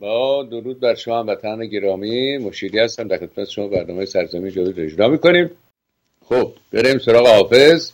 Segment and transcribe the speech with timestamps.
[0.00, 5.08] با درود بر شما وطن گرامی مشیری هستم در خدمت شما برنامه سرزمین جدید اجرا
[5.08, 5.50] می‌کنیم.
[6.24, 7.90] خب بریم سراغ حافظ.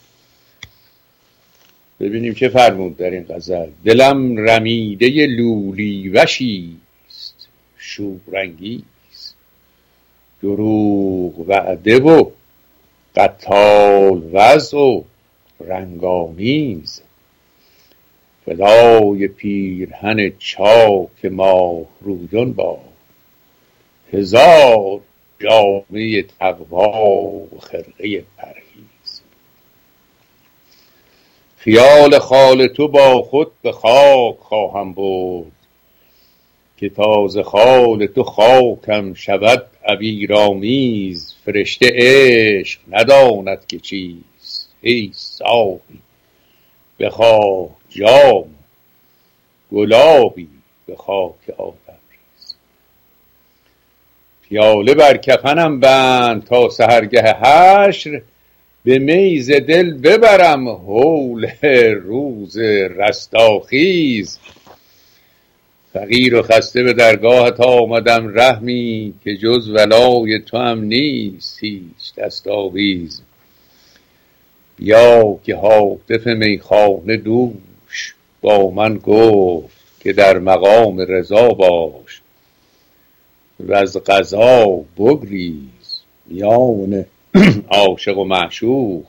[2.01, 3.71] ببینیم چه فرمود در این غزل.
[3.85, 6.77] دلم رمیده لولی وشی
[7.09, 9.35] است شورانگیز.
[10.43, 12.31] دروغ وعده و
[13.17, 15.05] قتال وز و
[15.61, 17.03] رنگامیز.
[18.47, 22.79] فدای پیرهن چاک ماه رویان با.
[24.13, 25.01] هزار
[25.41, 29.23] جامعه تقوا و خرقه پرهیز.
[31.57, 35.53] خیال خال تو با خود به خاک خواهم برد
[36.77, 46.01] که تازه خال تو خاکم شود عبیرآمیز فرشته عشق نداند که چیست ای ساقی
[47.01, 48.45] بخواه جام
[49.73, 50.49] گلابی
[50.87, 52.55] به خاک آدم ریز.
[54.43, 58.23] پیاله بر کفنم بند تا سهرگه حشر
[58.85, 61.47] به میز دل ببرم حول
[61.95, 64.39] روز رستاخیز.
[65.93, 73.23] فقیر و خسته به درگاهت آمدم رحمی که جز ولای تو هم نیست هیچ دستاویز.
[74.77, 77.72] بیا که حاطف میخانه دوش
[78.43, 82.23] با من گفت که در مقام رضا باش
[83.61, 86.01] و از قضا بگریز.
[86.27, 87.05] میان
[87.69, 89.05] عاشق و معشوق.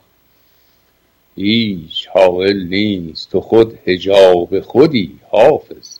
[1.36, 5.98] هیچ حائل نیست تو خود هجاب خودی حافظ.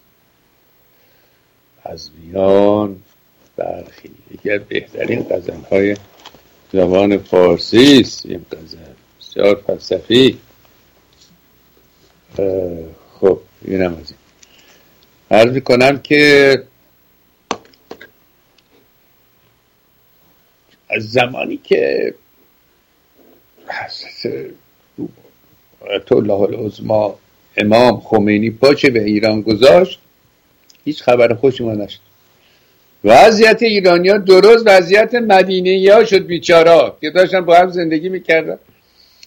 [1.83, 2.97] از میان
[3.57, 5.97] برخی یکی از بهترین غزل های
[6.73, 8.79] زبان فارسی است این غزل.
[9.21, 10.39] بسیار فلسفی.
[13.20, 14.19] خب اینم از این.
[15.41, 16.62] عرض کنم که
[20.89, 22.15] از زمانی که
[25.80, 27.19] آیت الله العظما
[27.57, 30.01] امام خمینی پاچه به ایران گذاشت
[30.85, 31.98] هیچ خبر خوشی ما نشد.
[33.05, 38.58] وضعیت ایرانیا درست وضعیت مدینه ها شد بیچارا که داشتن با هم زندگی می‌کردن.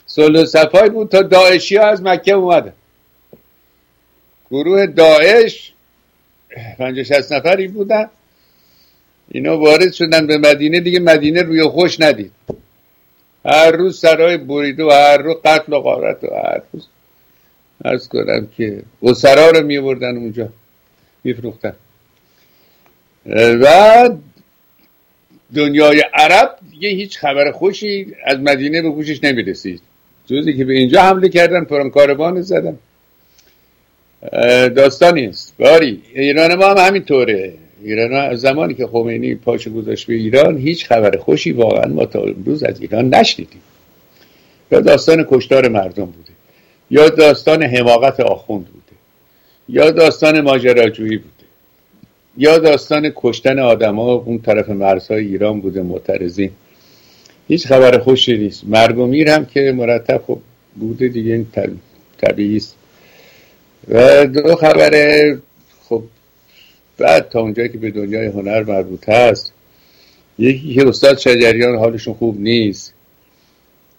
[0.05, 2.73] صلح و صفای بود تا داعشی از مکه اومدن.
[4.51, 5.73] گروه داعش
[6.77, 8.09] پنجاه شست نفری بودن.
[9.31, 12.31] اینا وارد شدن به مدینه دیگه مدینه روی خوش ندید.
[13.45, 16.87] هر روز سرای بریده و هر روز قتل و غارت و هر روز.
[17.85, 18.83] ارز کنم که
[19.15, 20.49] سرا رو می بردن اونجا
[21.23, 21.73] میفروختن.
[23.35, 24.09] و
[25.55, 29.81] دنیای عرب دیگه هیچ خبر خوشی از مدینه به گوشش نمی‌رسید.
[30.25, 32.79] جزی که به اینجا حمله کردن پرانکاروان زدن.
[34.75, 36.01] داستانی است باری.
[36.13, 37.53] ایران ما هم همینطوره.
[37.83, 42.63] ایران زمانی که خمینی پاش گذاشت به ایران هیچ خبر خوشی واقعا ما تا امروز
[42.63, 43.61] از ایران نشنیدیم.
[44.71, 46.31] یا داستان کشتار مردم بوده
[46.89, 48.95] یا داستان حماقت آخوند بوده
[49.69, 51.33] یا داستان ماجراجویی بوده
[52.37, 56.51] یا داستان کشتن آدما اون طرف مرزهای ایران بوده معترضین
[57.47, 58.63] هیچ خبر خوشی نیست.
[58.65, 60.39] مرگ و میر هم که مرتب خب
[60.75, 61.47] بوده دیگه این
[62.17, 62.76] طبیعی است.
[63.89, 64.91] و دو خبر
[65.89, 66.03] خب
[66.97, 69.53] بعد تا اونجایی که به دنیای هنر مربوط هست
[70.39, 72.93] یکی که استاد شجریان حالشون خوب نیست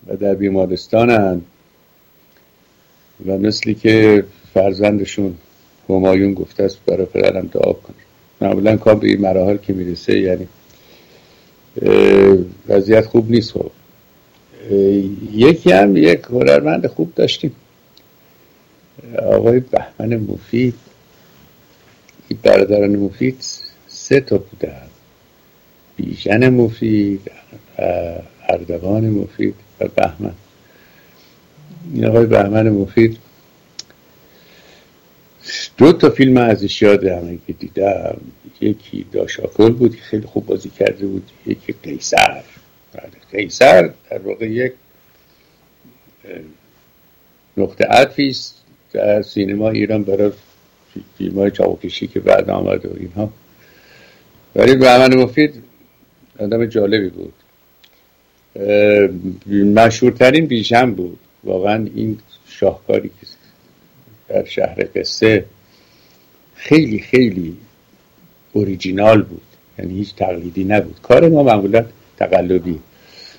[0.06, 1.41] و در بیمارستانن
[3.26, 5.34] و مثلی که فرزندشون
[5.88, 7.97] همایون گفته است برای پدرم دعا کنه
[8.41, 10.49] معمولا کار به این مراحل که می‌رسه یعنی
[12.69, 13.70] وضعیت خوب نیست خب.
[15.34, 17.53] یکی هم یک هنرمند خوب داشتیم.
[19.19, 20.75] آقای بهمن مفید
[22.42, 23.44] برادران مفید
[23.86, 24.88] سه تا بودن
[25.97, 27.31] بیژن مفید
[28.48, 30.34] اردوان مفید و بهمن.
[31.94, 33.19] این آقای بهمن مفید
[35.76, 38.20] دو تا فیلم ازش یادم که دیدم.
[38.60, 42.43] یکی داشاکل بود که خیلی خوب بازی کرده بود یکی قیصر.
[42.93, 44.73] بله، قیصر در واقع یک
[47.56, 48.55] نقطه عطفی است.
[48.93, 50.31] در سینما ایران برای
[51.19, 53.32] فیلم های چاوکشی که بعد آمد و اینها.
[54.56, 55.62] ولی به عمل مفید
[56.38, 57.35] آدم جالبی بود.
[59.75, 61.19] مشهورترین بیشم بود.
[61.44, 62.19] واقعا این
[62.49, 63.26] شاهکاری که
[64.29, 65.44] در شهر قصه
[66.55, 67.56] خیلی خیلی
[68.52, 69.43] اوریجینال بود.
[69.79, 71.00] یعنی هیچ تقلیدی نبود.
[71.02, 71.85] کار ما معمولا
[72.17, 72.79] تقلبی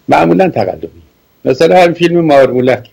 [0.07, 1.01] معمولا تقلبی
[1.45, 2.89] مثلا هم فیلم مارمولک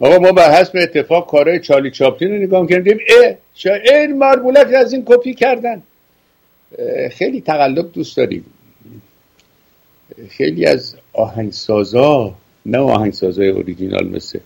[0.00, 3.34] آقا ما بر حسب اتفاق کارهای چالی چاپتین رو نگاه کردیم اه
[3.94, 5.82] این مارمولک از این کپی کردن.
[7.10, 8.44] خیلی تقلب دوست داریم.
[10.28, 12.34] خیلی از آهنگسازا
[12.66, 14.38] نه آهنگسازای اوریجینال مثل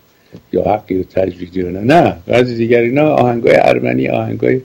[0.53, 4.61] یا حقی و تجویدی نه نه بعضی دیگر اینا آهنگای ارمنی آهنگای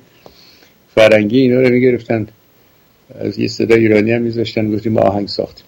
[0.94, 2.28] فرنگی اینا رو می‌گرفتن.
[3.20, 5.64] از یه صدا ایرانی هم میذاشتن گفتیم آهنگ ساختیم.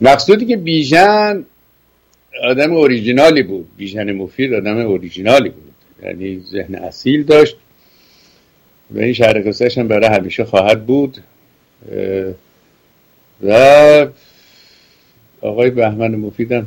[0.00, 1.44] مقصودی که بیژن
[2.42, 3.68] آدم اوریجینالی بود.
[3.76, 5.72] بیژن مفید آدم اوریجینالی بود.
[6.02, 7.56] یعنی ذهن اصیل داشت.
[8.90, 11.18] و این شهر هم برای همیشه خواهد بود.
[13.42, 14.06] و
[15.40, 16.66] آقای بهمن مفیدم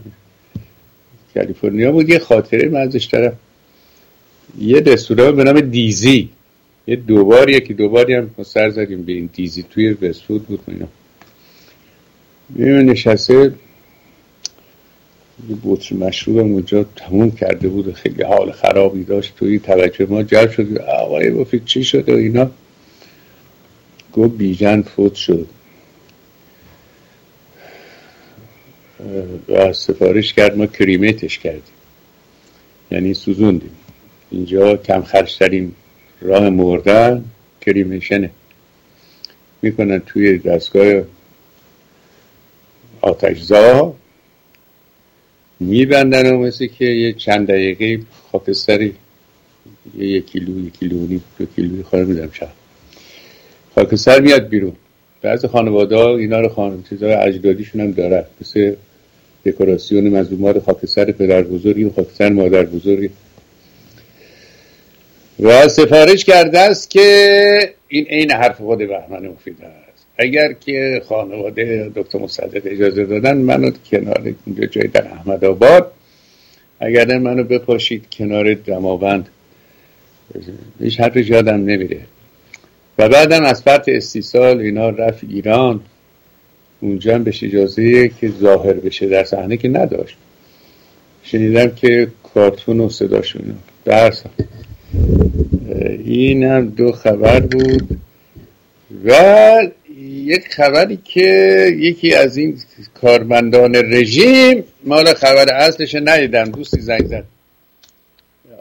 [1.33, 2.09] کالیفرنیا بود.
[2.09, 3.37] یه خاطره من ازش دارم.
[4.59, 6.29] یه رستوران به نام دیزی.
[6.87, 9.65] یه دوبار یکی دوباری هم سر زدیم به این دیزی.
[9.69, 10.87] توی وستفود بود اینا.
[12.81, 13.53] نشسته
[15.49, 20.51] یه بطر مشروب اونجا تموم کرده بود خیلی حال خرابی داشت توی توجه ما جلب
[20.51, 20.77] شد.
[20.77, 22.51] آقای مفید چی شده و اینا؟
[24.13, 25.47] گفت بیژن فوت شد.
[29.49, 31.61] و سفارش کرد ما کریمتش کردیم.
[32.91, 33.71] یعنی سوزوندیم.
[34.31, 35.71] اینجا کم خرشترین
[36.21, 37.25] راه مردن
[37.61, 38.29] کریمیشنه.
[39.61, 41.03] می‌کنن توی دستگاه
[43.01, 43.93] آتشزا.
[45.61, 48.93] میبندن و مثل که یه چند دقیقه خاکستری
[49.97, 52.47] یه کیلو یک کیلو نیم دو کیلو خواهر میدم شد
[53.75, 54.75] خاکستر میاد بیرون.
[55.21, 58.23] بعض خانواده ها اینا رو خانم چیزای اجدادیشون هم دارن.
[58.41, 58.75] مثل
[59.45, 63.09] دکوراسیون مزومات خاکستر پدر بزرگی و خاکستر مادر بزرگی.
[65.39, 69.90] و سفارش کرده است که این عین حرف خود بهمن مفید است.
[70.21, 75.91] اگر که خانواده دکتر مصدق اجازه دادن منو کنار اینجا جای در احمد آباد
[76.79, 79.29] اگر منو بپاشید کنار دماوند.
[80.79, 81.99] هیچ حرفش یادم نمیره
[82.97, 85.79] و بعدم از فرط استیصال اینا رفت ایران.
[86.81, 90.17] اونجا هم بهش اجازه که ظاهر بشه در صحنه که نداشت.
[91.23, 94.23] شنیدم که کارتون و صداشون درس.
[96.05, 97.97] این هم دو خبر بود.
[99.05, 99.11] و
[100.11, 101.29] یک خبری که
[101.79, 102.57] یکی از این
[102.93, 107.23] کارمندان رژیم مال خبر اصلش ندیدم دوستی زنگ زد.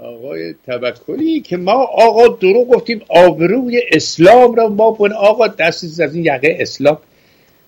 [0.02, 6.14] آقای تبکلی که ما آقا درو گفتیم آبروی اسلام را ما بون آقا دست از
[6.14, 6.98] این یقه اسلام.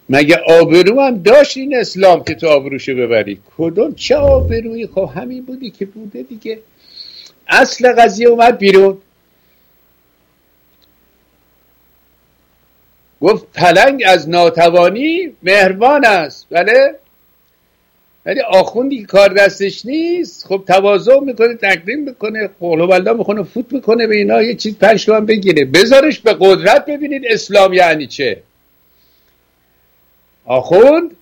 [0.09, 5.45] مگه آبرو هم داشت این اسلام که تو آبروشو ببری؟ کدوم چه آبروی خب همین
[5.45, 6.59] بودی که بوده دیگه.
[7.49, 8.99] اصل قضیه اومد بیرون.
[13.23, 16.47] گفت پلنگ از ناتوانی مهربان است.
[16.51, 16.95] بله؟
[18.27, 23.73] ولی آخوندی که کار دستش نیست خب تواضع می‌کنه تقدیم می‌کنه قول و می‌کنه فوت
[23.73, 25.65] می‌کنه به اینا یه چیز پنج تومن بگیره.
[25.65, 28.43] بذارش به قدرت ببینید اسلام یعنی چه.
[30.45, 31.17] آخوند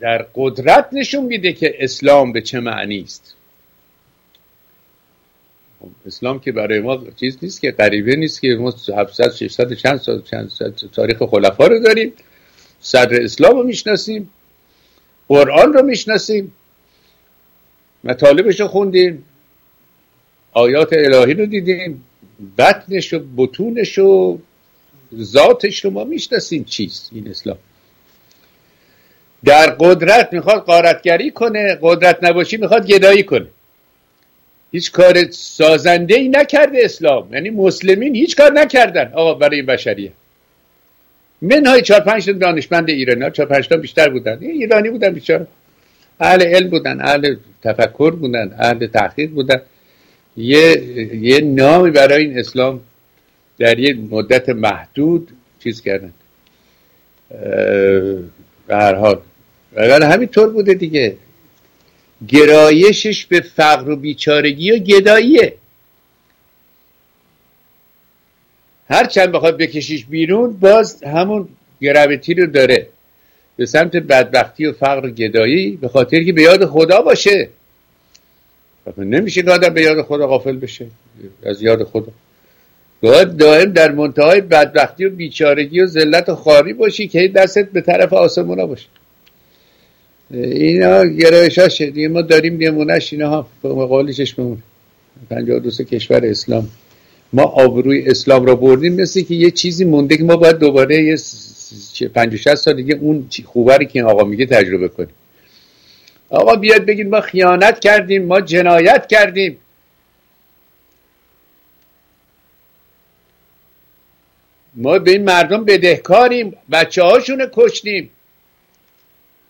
[0.00, 3.35] در قدرت نشون میده که اسلام به چه معنی است.
[6.06, 10.22] اسلام که برای ما چیز نیست که غریبه نیست که ما 700 600 چند سال
[10.22, 12.12] چند سال تاریخ خلفا رو داریم
[12.80, 14.30] صدر اسلام رو می‌شناسیم
[15.28, 16.52] قرآن رو می‌شناسیم
[18.04, 19.24] مطالبش رو خوندیم
[20.52, 22.04] آیات الهی رو دیدیم
[22.58, 24.38] بطنش و بطونش و
[25.16, 27.58] ذاتش رو ما می‌شناسیم چیست این اسلام.
[29.44, 33.46] در قدرت می‌خواد قارتگری کنه قدرت نباشی می‌خواد گدایی کنه.
[34.72, 37.34] هیچ کار سازنده ای نکرده اسلام.
[37.34, 39.12] یعنی مسلمین هیچ کار نکردن.
[39.14, 40.12] آقا برای این بشریه.
[41.42, 44.38] منهای چهار پنج دانشمند ایرانی چهار پنج بیشتر بودن.
[44.40, 45.46] ایرانی بودن بیچاره.
[46.20, 49.60] اهل علم بودن اهل تفکر بودن اهل تحقیق بودن.
[50.36, 50.82] یه
[51.20, 52.80] یه نامی برای این اسلام
[53.58, 55.30] در یه مدت محدود
[55.62, 56.12] چیز کردن.
[58.66, 59.18] به هر حال.
[59.76, 61.16] همین همینطور بوده دیگه.
[62.28, 65.54] گرایشش به فقر و بیچارگی و گداییه.
[68.90, 71.48] هر چند بخواد بکشیش بیرون باز همون
[71.80, 72.88] گرویتی رو داره.
[73.56, 77.48] به سمت بدبختی و فقر و گدایی به خاطر که به یاد خدا باشه.
[78.98, 80.86] نمیشه که آدم به یاد خدا غافل بشه.
[81.42, 82.12] از یاد خدا.
[83.00, 87.80] باید دائم در منتهای بدبختی و بیچارگی و ذلت و خاری باشی که دستت به
[87.80, 88.86] طرف آسمونا باشه.
[90.30, 94.62] اینا گرایش دیگه ما داریم نمونهش اینا به قول چشممون
[95.30, 96.68] 52 کشور اسلام.
[97.32, 101.16] ما آبروی اسلام را بردیم مثل که یه چیزی مونده که ما باید دوباره یه
[102.14, 105.14] 50 سال دیگه اون خوبری که این آقا میگه تجربه کنیم.
[106.30, 109.56] آقا بیاد بگید ما خیانت کردیم ما جنایت کردیم.
[114.74, 118.10] ما به این مردم بدهکاریم بچه هاشون کشتیم.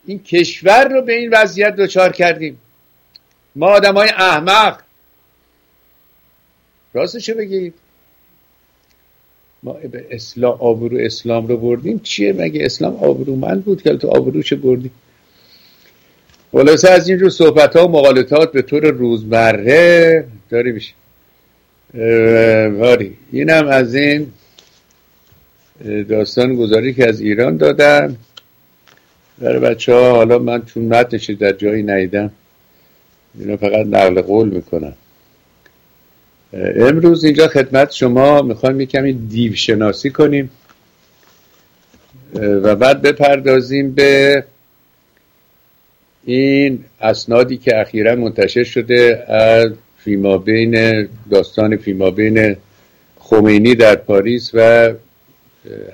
[0.06, 2.58] این کشور رو به این وضعیت دچار کردیم.
[3.56, 4.80] ما آدم های احمق.
[6.94, 7.74] راستشو بگید
[9.62, 11.98] ما به اسلام آبرو اسلام رو بردیم.
[11.98, 14.90] چیه مگه اسلام آبرومند بود که تو آبروش بردیم
[16.52, 20.92] خلاصه از اینجور صحبت ها و مقالطات به طور روزمره داری میشه.
[22.68, 24.32] واری اینم از این
[26.08, 28.16] داستان گذاری که از ایران دادم
[29.38, 32.30] برای بچه ها حالا من چون متنشی در جایی نیدم
[33.38, 34.92] اینا فقط نقل قول می‌کنم
[36.52, 40.50] امروز اینجا خدمت شما می‌خوایم یک کمی دیو شناسی کنیم.
[42.34, 44.44] و بعد بپردازیم به
[46.24, 52.56] این اسنادی که اخیرا منتشر شده از فیما بین داستان فیما بین
[53.18, 54.92] خمینی در پاریس و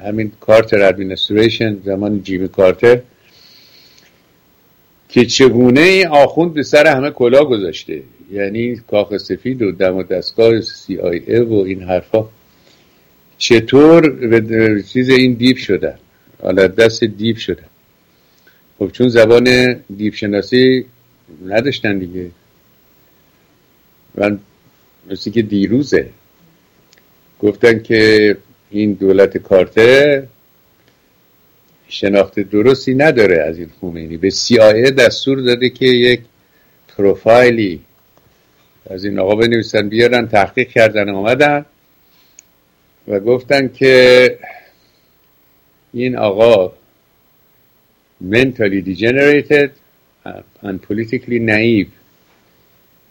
[0.06, 3.00] همین کارتر administration زمان جیمی کارتر.
[5.12, 8.02] که چگونه این آخوند به سر همه کلاه گذاشته.
[8.32, 12.28] یعنی کاخ سفید و دم و دستگاه CIA و این حرفا.
[13.38, 15.98] چطور به چیز این دیپ شدن
[16.42, 17.64] حالا دست دیپ شدن
[18.78, 20.84] خب چون زبان دیپ شناسی
[21.46, 22.30] نداشتن دیگه.
[24.14, 24.38] من
[25.10, 26.08] مثل که دیروزه
[27.40, 28.36] گفتن که
[28.70, 30.28] این دولت کارته
[31.92, 34.16] شناخت درستی نداره از این خمینی.
[34.16, 36.20] به CIA دستور داده که یک
[36.88, 37.80] پروفایلی
[38.90, 41.64] از این آقا بنویسن بیارن تحقیق کردن آمدن
[43.08, 44.38] و گفتن که
[45.92, 46.72] این آقا
[48.30, 49.70] mentally degenerated
[50.62, 51.92] and politically naive.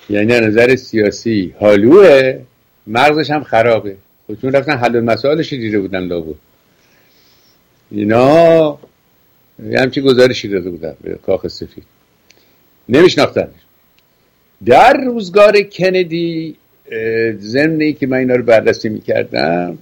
[0.10, 2.40] یعنی نظر سیاسی حالوه
[2.88, 3.96] مغزش هم خرابه.
[4.28, 6.36] خودشون رفتن حل مسائلش دیده بودن لابو
[7.92, 8.78] اینا
[9.74, 11.84] همچی گزارشی داده بودن به کاخ سفید.
[12.90, 13.48] نمیشناختنش
[14.66, 16.56] در روزگار کندی
[17.40, 19.78] ضمن که من اینا رو بررسی می‌کردم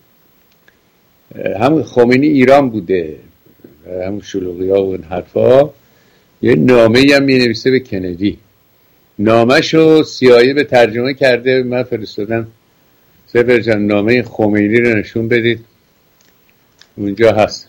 [1.60, 3.16] هم خمینی ایران بوده.
[4.06, 5.70] همون شلوغی ها و حرفا
[6.42, 8.38] یه نامه هم می نویسه به کندی.
[9.20, 11.64] نامش رو سیایی به ترجمه کرده.
[11.64, 12.48] من فرستادم.
[13.28, 15.60] سفر نامه خمینی رو نشون بدید.
[16.96, 17.69] اونجا هست.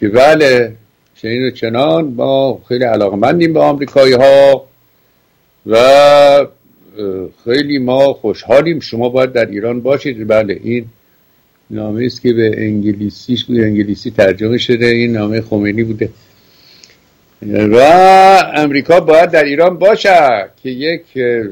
[0.00, 0.72] که بله
[1.16, 4.66] چنین و چنان ما خیلی علاقمندیم به آمریکایی ها
[5.66, 6.46] و
[7.44, 10.28] خیلی ما خوشحالیم شما باید در ایران باشید.
[10.28, 10.84] بله این
[11.70, 14.86] نامه است که به انگلیسیش بود انگلیسی ترجمه شده.
[14.86, 16.10] این نامه خمینی بوده.
[17.46, 17.76] و
[18.54, 21.04] امریکا باید در ایران باشه که یک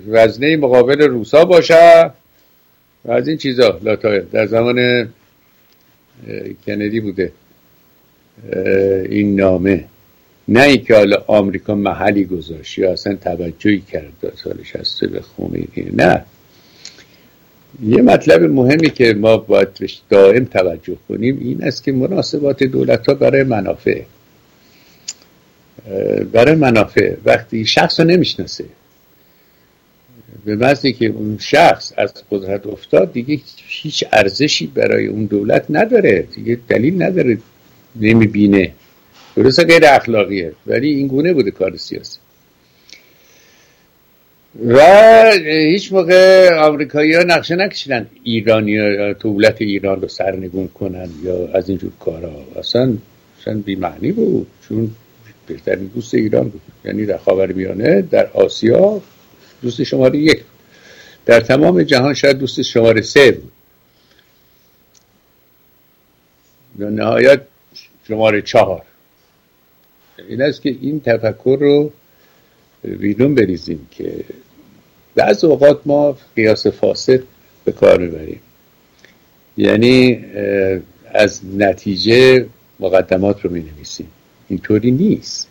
[0.08, 2.10] وزنه مقابل روسا باشه
[3.04, 3.70] و از این چیزا
[4.32, 5.08] در زمان
[6.66, 7.32] کندی بوده.
[9.10, 9.84] این نامه.
[10.48, 16.24] نه اینکه حالا آمریکا محلی گذاشت یا اصلا توجهی کرد سالش هسته به خمینی نه.
[17.82, 19.68] یه مطلب مهمی که ما باید
[20.08, 24.02] دائم توجه کنیم این است که مناسبات دولت ها برای منافع.
[26.32, 27.14] برای منافع.
[27.24, 28.64] وقتی شخص رو نمی‌شناسه.
[30.44, 36.28] به معنی که اون شخص از قدرت افتاد دیگه هیچ ارزشی برای اون دولت نداره.
[36.34, 37.38] دیگه دلیل نداره.
[37.96, 38.72] نمی‌بینه.
[39.36, 42.18] درسته غیر اخلاقیه ولی این گونه بوده کار سیاسی.
[44.66, 44.80] و
[45.44, 48.78] هیچ موقع آمریکایی ها نقشه نکشیدن ایرانی
[49.14, 52.32] دولت ایران رو سرنگون کنن یا از اینجور کارا.
[52.58, 52.96] اصلا
[53.40, 54.90] اصلا معنی بود چون
[55.46, 56.60] بهترین دوست ایران بود.
[56.84, 59.02] یعنی در خاور میانه در آسیا
[59.62, 60.40] دوست شماره یک
[61.26, 63.52] در تمام جهان شاید دوست شماره سه بود.
[66.78, 67.40] در نهایت
[68.10, 68.82] شماره چهار.
[70.28, 71.92] این است که این تفکر رو
[72.82, 74.24] بیرون بریزیم که
[75.14, 77.20] بعض اوقات ما قیاس فاسد
[77.64, 78.40] به کار می‌بریم.
[79.56, 80.24] یعنی
[81.14, 82.46] از نتیجه
[82.80, 84.10] مقدمات رو می نویسیم
[84.48, 85.48] اینطوری نیست.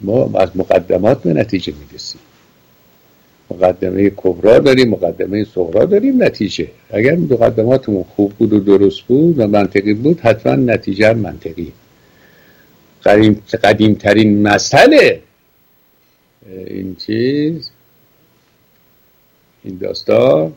[0.00, 2.20] ما از مقدمات به نتیجه می رسیم
[3.50, 6.68] مقدمه کبرا داریم مقدمه صغرا داریم نتیجه.
[6.90, 11.72] اگر مقدماتمون خوب بود و درست بود و منطقی بود حتما نتیجه منطقی.
[13.64, 15.20] قدیم, ترین مسئله
[16.66, 17.70] این چیز
[19.64, 20.52] این داستان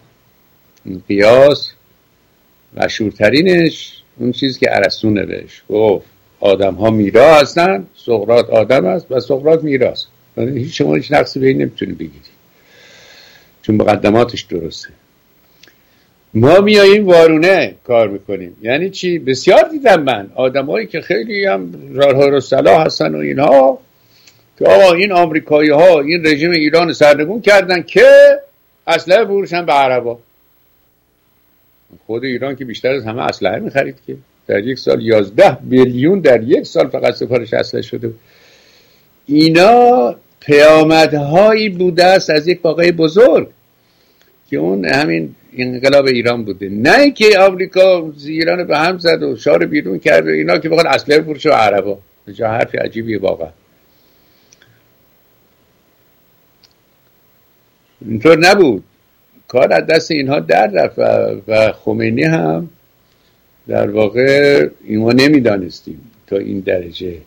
[0.86, 1.72] این قیاس
[2.78, 5.64] مشهورترینش اون چیز که عرستو نوشت.
[5.70, 6.06] گفت
[6.40, 10.08] آدم ها میرا هستن سقرات آدم است و سقرات میراست
[10.38, 12.32] هیچ شما هیچ نقصی به این نمی‌تونی بگیری
[13.62, 14.90] چون مقدماتش درسته.
[16.34, 18.58] ما میاییم وارونه کار می‌کنیم.
[18.62, 20.30] یعنی چی؟ بسیار دیدم من.
[20.36, 23.80] آدمایی که خیلی هم راه صلاح هستن و اینها
[24.60, 28.40] که آقا این آمریکایی ها این رژیم ایران سرنگون کردن که
[28.88, 30.20] اسلحه بروشن به عربا.
[32.06, 34.16] خود ایران که بیشتر از همه اسلحه می‌خرید که.
[34.48, 38.14] در یک سال یازده بیلیون در یک سال فقط سفارش اسلحه شده.
[39.28, 43.50] اینا پیامدهایی بوده است از یک واقعه بزرگ
[44.50, 46.70] که اون همین انقلاب ایران بوده.
[46.70, 50.88] نه که آمریکا ایران به هم زد و شار بیرون کرد و اینا که بخواد
[50.88, 52.00] اسلحه بفروشه و عربا.
[52.34, 53.50] جا حرف عجیبیه واقعا.
[58.06, 58.84] اینطور نبود.
[59.48, 61.00] کار از دست اینها در رفت
[61.48, 62.70] و خمینی هم
[63.68, 67.18] در واقع ما نمی‌دانستیم تا این درجه.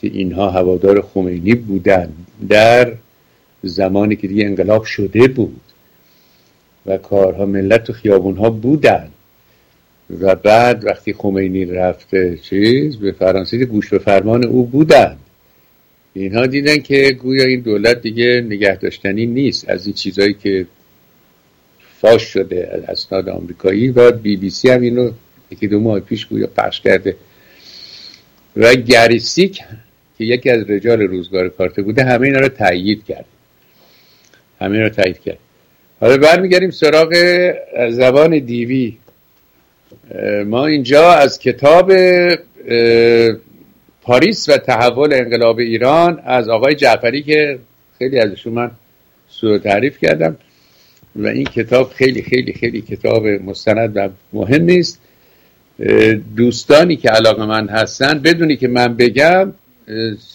[0.00, 2.12] که اینها هوادار خمینی بودن
[2.48, 2.92] در
[3.62, 5.60] زمانی که دیگه انقلاب شده بود
[6.86, 9.08] و کارها ملت و خیابون ها بودن
[10.20, 15.16] و بعد وقتی خمینی رفته چیز به فرانسه گوش به فرمان او بودن
[16.14, 19.68] اینها دیدن که گویا این دولت دیگه نگه داشتنی نیست.
[19.68, 20.66] از این چیزهایی که
[22.00, 25.10] فاش شده از اسناد آمریکایی و بی بی سی هم اینو
[25.50, 27.16] یکی دو ماه پیش گویا پخش کرده.
[28.56, 29.60] و گری سیک
[30.20, 33.24] که یکی از رجال روزگار کارتر بوده همه اینا رو تایید کرد.
[34.60, 35.38] همه اینا رو تایید کرد.
[36.00, 37.14] حالا برمیگردیم سراغ
[37.90, 38.96] زبان دیوی.
[40.46, 41.92] ما اینجا از کتاب
[44.02, 47.58] پاریس و تحول انقلاب ایران از آقای جعفری که
[47.98, 48.70] خیلی ازشون من
[49.28, 50.36] سو تعریف کردم
[51.16, 55.00] و این کتاب خیلی خیلی خیلی کتاب مستند و مهم نیست
[56.36, 59.52] دوستانی که علاقه من هستن بدونی که من بگم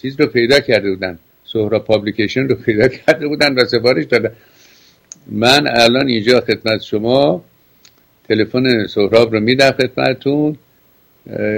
[0.01, 1.19] چیز رو پیدا کرده بودن.
[1.45, 4.31] سهرا پابلیکیشن رو پیدا کرده بودن و سفارش دادن
[5.27, 7.43] من الان اینجا خدمت شما
[8.29, 10.57] تلفن سهراب رو میدم خدمتتون.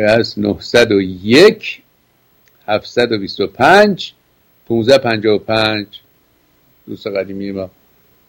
[0.07, 1.81] از 901
[2.67, 4.13] 725
[4.69, 5.85] 1555
[6.87, 7.69] دوست قدیمی ما.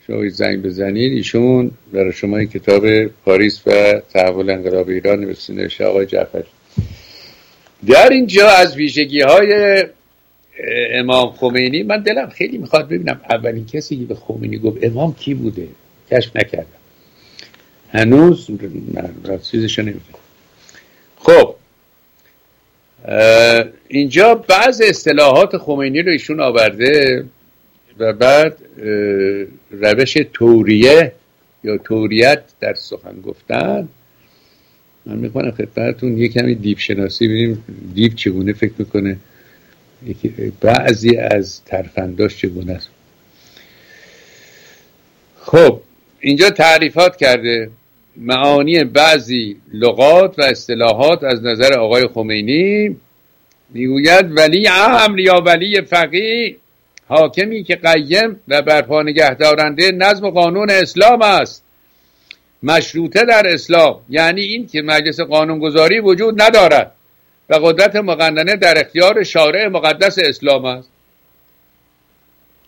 [0.06, 1.12] شما زنگ بزنید.
[1.12, 6.44] ایشون برای شما این کتاب پاریس و تحول انقلاب ایران نوشته آقای جعفر
[7.86, 9.84] در اینجا از ویژگی های
[10.90, 15.34] امام خمینی من دلم خیلی می‌خواد ببینم اولین کسی که به خمینی گفت امام کی
[15.34, 15.68] بوده؟
[16.10, 16.66] کشف نکردم.
[17.92, 18.46] هنوز
[19.50, 20.04] چیزشو نمی‌دونم.
[21.18, 21.54] خب
[23.88, 27.24] اینجا بعض اصطلاحات خمینی رو ایشون آورده
[27.98, 28.56] و بعد
[29.70, 31.12] روش توریه
[31.64, 33.88] یا توریت در سخن گفتن.
[35.08, 39.16] من می‌کنم خدمتتون یه کمی دیب شناسی ببینیم دیب چگونه فکر می‌کنه
[40.60, 42.88] بعضی از ترفنداش چگونه است.
[45.40, 45.80] خب
[46.20, 47.70] اینجا تعریفات کرده
[48.16, 52.96] معانی بعضی لغات و اصطلاحات از نظر آقای خمینی
[53.70, 56.56] می‌گوید ولی امر یا ولی فقیه
[57.06, 61.64] حاکمی که قیم و برپا نگه دارنده نظم قانون اسلام است.
[62.62, 66.92] مشروطه در اسلام یعنی این که مجلس قانونگذاری وجود ندارد
[67.48, 70.88] و قدرت مقننه در اختیار شارع مقدس اسلام است.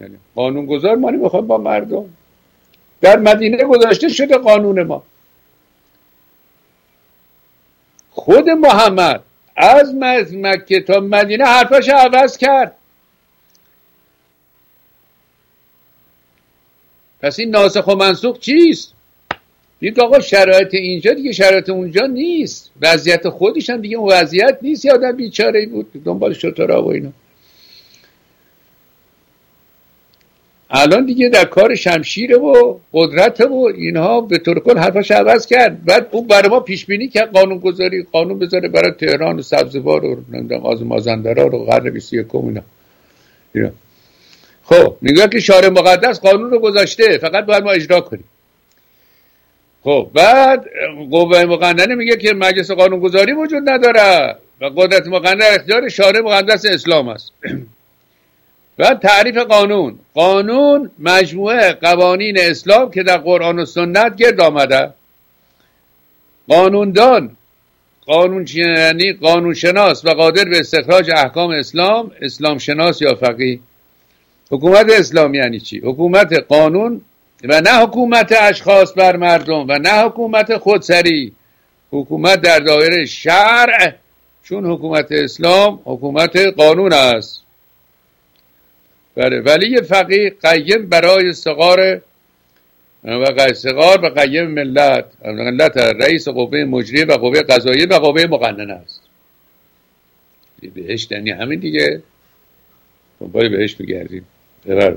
[0.01, 2.05] یعنی قانونگذار ما نمی‌خواد با مردم.
[3.01, 5.03] در مدینه گذاشته شده قانون ما.
[8.11, 9.23] خود محمد
[9.57, 9.95] از
[10.35, 12.77] مکه تا مدینه حرفش عوض کرد.
[17.21, 18.95] پس این ناسخ و منسوخ چیست؟
[19.81, 22.71] دید آقا شرایط اینجا دیگه شرایط اونجا نیست.
[22.83, 24.85] وضعیت خودش هم دیگه اون وضعیت نیست.
[24.85, 27.13] یا آدم بیچاره بود دنبال شطرها و اینا.
[30.71, 35.85] الان دیگه در کار شمشیره و قدرت و اینها به طور کل حرفش عوض کرد.
[35.85, 40.05] بعد اون برای ما پیش بینی کرد قانون گذاری قانون بذاره برای تهران و سبزوار
[40.05, 42.63] و نمی‌دونم آز مازندران و قرن 21 اینا.
[43.55, 43.71] اینا.
[44.65, 48.25] خب میگه که شارع مقدس قانون رو گذاشته فقط باید ما اجرا کنیم.
[49.85, 50.65] خب بعد
[51.11, 57.09] قوه مقننه میگه که مجلس قانونگذاری وجود نداره و قدرت مقننه اختیار شارع مقدس اسلام
[57.09, 57.33] است.
[58.79, 59.99] و تعریف قانون.
[60.15, 64.91] قانون مجموعه قوانین اسلام که در قرآن و سنت گرد آمده.
[66.49, 67.37] قانوندان.
[68.07, 73.59] قانون یعنی قانون شناس و قادر به استخراج احکام اسلام اسلام شناس یا فقیه.
[74.51, 77.01] حکومت اسلام یعنی چی؟ حکومت قانون
[77.45, 81.33] و نه حکومت اشخاص بر مردم و نه حکومت خودسری.
[81.91, 83.95] حکومت در دایره شرع
[84.43, 87.43] چون حکومت اسلام حکومت قانون است.
[89.15, 92.01] بله ولی فقیه قیم برای استقار
[93.05, 98.73] و قیسقار و قیم ملت ملت رئیس قوه مجریه و قوه قضاییه و قوه مقننه
[98.73, 99.01] است.
[100.75, 102.03] بهشت یعنی همین دیگه.
[103.21, 104.27] دنبال بهشت میگردیم
[104.67, 104.95] ببر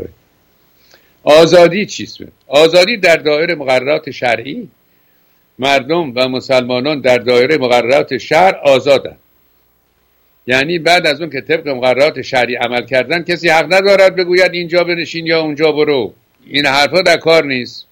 [1.23, 4.69] آزادی چیست آزادی در دایره مقررات شرعی؟
[5.59, 9.17] مردم و مسلمانان در دایره مقررات شرع آزادند
[10.47, 14.83] یعنی بعد از اون که طبق مقررات شرعی عمل کردن کسی حق ندارد بگوید اینجا
[14.83, 16.13] بنشین یا اونجا برو.
[16.47, 17.85] این حرفا در کار نیست.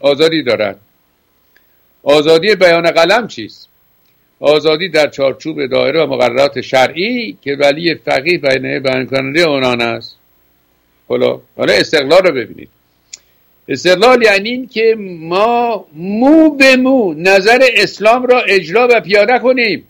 [0.00, 0.80] آزادی دارد.
[2.02, 3.68] آزادی بیان قلم چیست؟
[4.40, 10.16] آزادی در چارچوب دایره و مقررات شرعی که ولی فقیه بیان کننده اونان است.
[11.08, 12.68] حالا حالا استقلال رو ببینید.
[13.68, 19.84] استقلال یعنی این که ما مو به مو نظر اسلام را اجرا و پیاده کنیم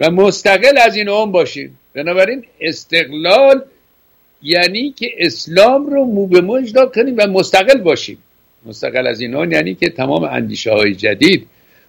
[0.00, 1.78] و مستقل از این اون باشیم.
[1.94, 3.62] بنابراین استقلال
[4.42, 8.18] یعنی که اسلام رو مو به مو اجرا کنیم و مستقل باشیم.
[8.66, 11.46] مستقل از این اون یعنی که تمام اندیشه های جدید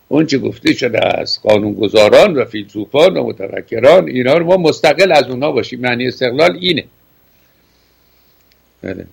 [0.08, 5.30] اون چه گفته شده از قانونگذاران و فیلسوفان و متفکران اینا رو ما مستقل از
[5.30, 5.80] اونها باشیم.
[5.80, 6.86] معنی استقلال اینه.
[8.82, 9.06] بله.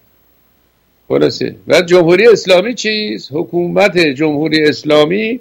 [1.08, 1.56] خلاصه.
[1.68, 5.40] و جمهوری اسلامی چیز؟ حکومت جمهوری اسلامی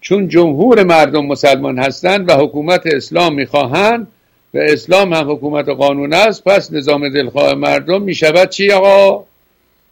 [0.00, 4.06] چون جمهور مردم مسلمان هستند و حکومت اسلام می‌خواهند
[4.54, 9.24] و اسلام هم حکومت قانون است پس نظام دلخواه مردم می‌شود چی آقا؟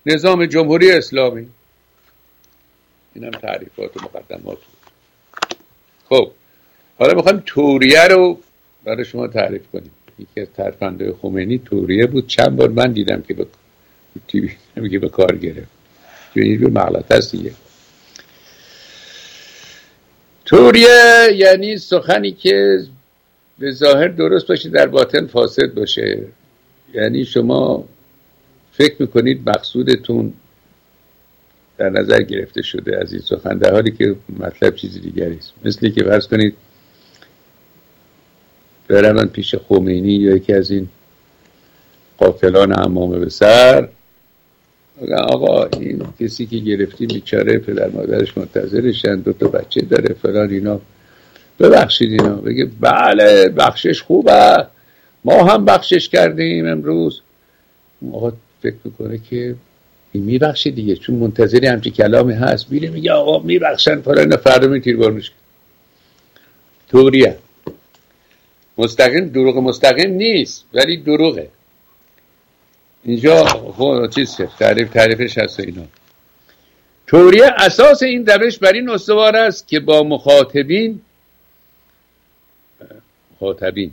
[0.07, 1.47] نظام جمهوری اسلامی.
[3.15, 4.59] اینم تعریفات و مقدمات.
[6.09, 6.31] خب
[6.99, 8.39] حالا می‌خوایم توریه رو
[8.85, 9.91] برای شما تعریف کنیم.
[10.19, 12.27] یکی از ترفنده خمینی توریه بود.
[12.27, 13.35] چند بار من دیدم که
[14.29, 15.69] تیوی نمیگه به کار گرفت.
[16.35, 17.53] این رو مغلط هست دیگه.
[20.45, 22.79] توریه یعنی سخنی که
[23.59, 26.25] به ظاهر درست باشه در باطن فاسد باشه.
[26.95, 27.85] یعنی شما
[28.73, 30.33] فکر می‌کنید مقصودتون
[31.79, 35.53] در نظر گرفته شده از این سخن در حالی که مطلب چیزی دیگری است.
[35.65, 36.55] مثل که فرض کنید
[38.89, 40.89] برم پیش خمینی یا یکی از این
[42.19, 43.89] قاتلان امامه به سر
[45.17, 50.81] آقا این کسی که گرفتی بیچاره پدر مادرش منتظرشن دو تا بچه داره فلان اینا.
[51.61, 52.35] ببخشید اینا.
[52.35, 54.67] بگه بله بخشش خوبه.
[55.25, 57.21] ما هم بخشش کردیم امروز.
[58.13, 58.33] آقا
[58.63, 59.55] فکر می‌کنه که
[60.13, 60.97] این میبخشید دیگه.
[60.97, 62.73] چون منتظری همچی کلامی هست.
[62.73, 65.23] میره میگه آقا میبخشن فلان فردا می بار
[66.89, 67.39] توریه
[68.79, 71.49] مستقیم دروغ مستقیم نیست ولی دروغه.
[73.05, 73.47] اینجا
[74.15, 75.83] چیز تعریف تعریفش هست اینا.
[77.07, 81.01] توریه اساس این روش بر این استوار است که با مخاطبین
[83.35, 83.91] مخاطبین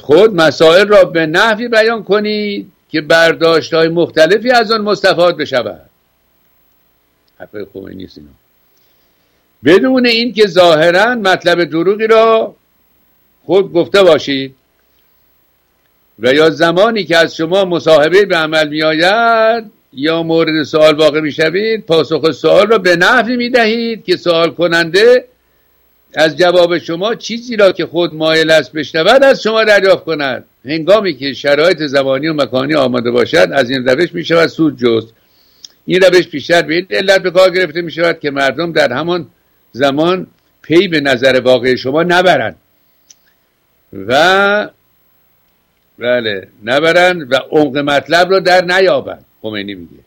[0.00, 5.90] خود مسائل را به نحوی بیان کنید که برداشت های مختلفی از آن مستفاد بشود.
[7.38, 8.30] حرف خمینی اینا.
[9.64, 12.54] بدون اینکه ظاهرا مطلب دروغی را
[13.44, 14.54] خود گفته باشید.
[16.18, 21.20] و یا زمانی که از شما مصاحبه به عمل می آید یا مورد سوال واقع
[21.20, 25.24] می شوید پاسخ سوال را به نحوی می دهید که سوال کننده
[26.14, 30.44] از جواب شما چیزی را که خود مایل است بشنود از شما دریافت کند.
[30.64, 35.14] هنگامی که شرایط زمانی و مکانی آماده باشد از این روش می شود سود جست.
[35.86, 39.26] این روش بیشتر به این علت به کار گرفته می شود که مردم در همان
[39.72, 40.26] زمان
[40.62, 42.56] پی به نظر واقع شما نبرند.
[44.06, 44.68] و
[45.98, 46.48] بله.
[46.64, 50.02] نبرند و عمق مطلب رو در نیابند خمینی میگه.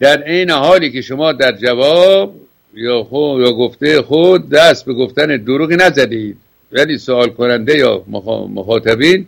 [0.00, 2.34] در این حالی که شما در جواب
[2.74, 6.36] یا خود یا گفته خود دست به گفتن دروغی نزدید
[6.72, 8.04] ولی سوال کننده یا
[8.48, 9.26] مخاطبین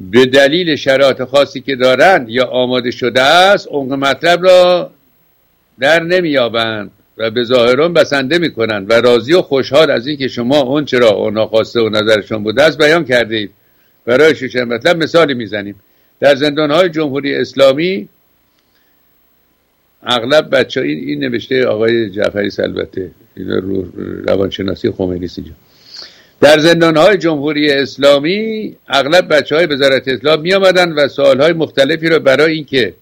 [0.00, 4.90] به دلیل شرایط خاصی که دارند یا آماده شده است عمق مطلب را
[5.78, 6.90] در نمییابند.
[7.18, 11.46] و به ظاهران بسنده می‌کنند و راضی و خوشحال از اینکه شما اون چرا اونا
[11.46, 13.50] خواسته و نظرشون بوده است بیان کردید
[14.06, 15.74] برای شیشه مطلب مثالی می‌زنیم.
[16.20, 18.08] در زندان های جمهوری اسلامی
[20.02, 23.84] اغلب بچه این, این نوشته آقای جعفری سلبته این رو
[24.26, 25.52] روانشناسی خمینی اینجا.
[26.40, 31.52] در زندان های جمهوری اسلامی اغلب بچه های وزارت اسلام می آمدن و سوال های
[31.52, 32.94] مختلفی را برای اینکه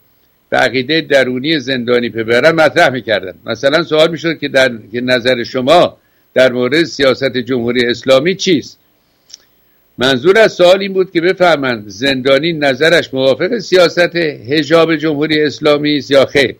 [0.57, 3.35] به عقیده درونی زندانی ببرن مطرح می‌کردن.
[3.47, 5.97] مثلا سوال می‌شد که در که نظر شما
[6.35, 8.79] در مورد سیاست جمهوری اسلامی چیست؟
[9.99, 16.11] منظور از سوال این بود که بفهمند زندانی نظرش موافق سیاست هجاب جمهوری اسلامی است
[16.11, 16.57] یا خیر.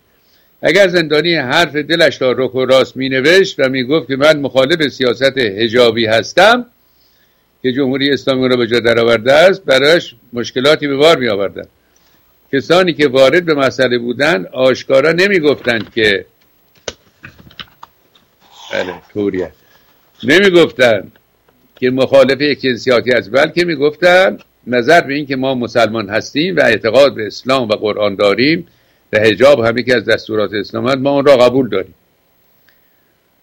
[0.63, 4.41] اگر زندانی حرف دلش را رک و راست می نوشت و می گفت که من
[4.41, 6.67] مخالف سیاست هجابی هستم
[7.63, 11.65] که جمهوری اسلامی را به جا درآورده است برایش مشکلاتی به بار می آوردن
[12.53, 16.27] کسانی که وارد به مسئله بودن آشکارا نمی‌گفتند که
[18.73, 19.53] بله طوریه.
[20.25, 21.13] نمی‌گفتند
[21.81, 27.15] که مخالف یک جنسیاتی است بلکه می‌گفتن نظر به اینکه ما مسلمان هستیم و اعتقاد
[27.15, 28.67] به اسلام و قرآن داریم
[29.13, 31.95] و حجاب هم یکی از دستورات اسلام ما اون را قبول داریم.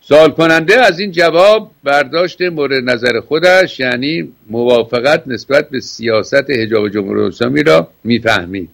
[0.02, 6.89] سوال کننده از این جواب برداشت مورد نظر خودش یعنی موافقت نسبت به سیاست حجاب
[6.89, 8.70] جمهوری اسلامی را می‌فهمید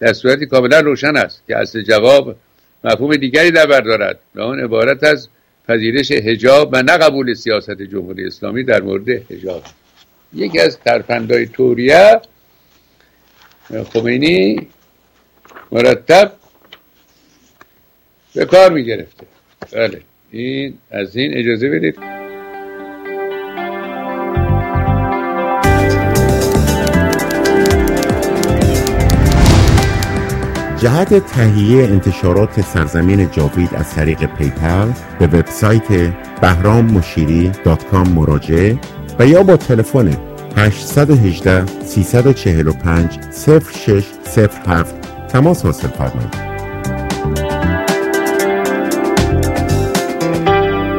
[0.00, 2.36] در صورتی کاملا روشن است که اصل جواب
[2.84, 5.28] مفهوم دیگری در بر دارد و آن عبارت از
[5.68, 9.62] پذیرش حجاب و نه قبول سیاست جمهوری اسلامی در مورد حجاب.
[10.34, 12.20] یکی از ترفندهای توریه
[13.92, 14.68] خمینی
[15.72, 16.32] مرتب
[18.34, 19.26] به کار می گرفته
[19.72, 22.19] بله این از این اجازه بدید.
[30.80, 37.52] جهت تهیه انتشارات سرزمین جاوید از طریق پیپل به وبسایت بهرام مشیری
[38.14, 38.78] مراجعه
[39.18, 40.16] و یا با تلفن
[40.56, 44.94] 818 345 0607
[45.28, 46.34] تماس حاصل فرمایید.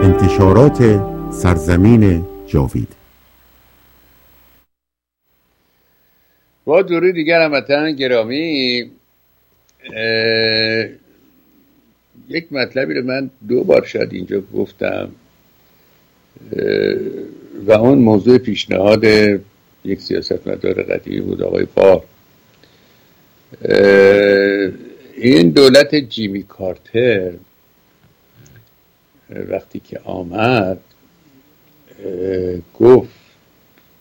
[0.04, 2.96] انتشارات سرزمین جاوید
[6.66, 8.92] با دوری دیگر هموطن گرامی
[12.30, 15.12] یک مطلبی رو من دو بار شاید اینجا گفتم
[17.66, 19.04] و اون موضوع پیشنهاد
[19.86, 22.04] یک سیاستمدار قدیمی بود آقای بار
[25.16, 27.32] این دولت جیمی کارتر
[29.30, 30.80] وقتی که آمد
[32.80, 33.22] گفت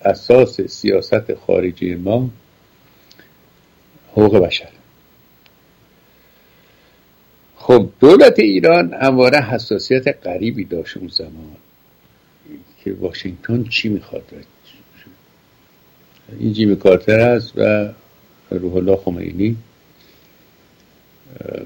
[0.05, 2.31] اساس سیاست خارجی ما
[4.13, 4.69] حقوق بشر.
[7.63, 11.57] خب دولت ایران همواره حساسیت غریبی داشت اون زمان.
[12.85, 14.23] که واشنگتن چی می‌خواد؟
[16.39, 17.93] این جیمی کارتر است و
[18.51, 19.57] روح الله خمینی.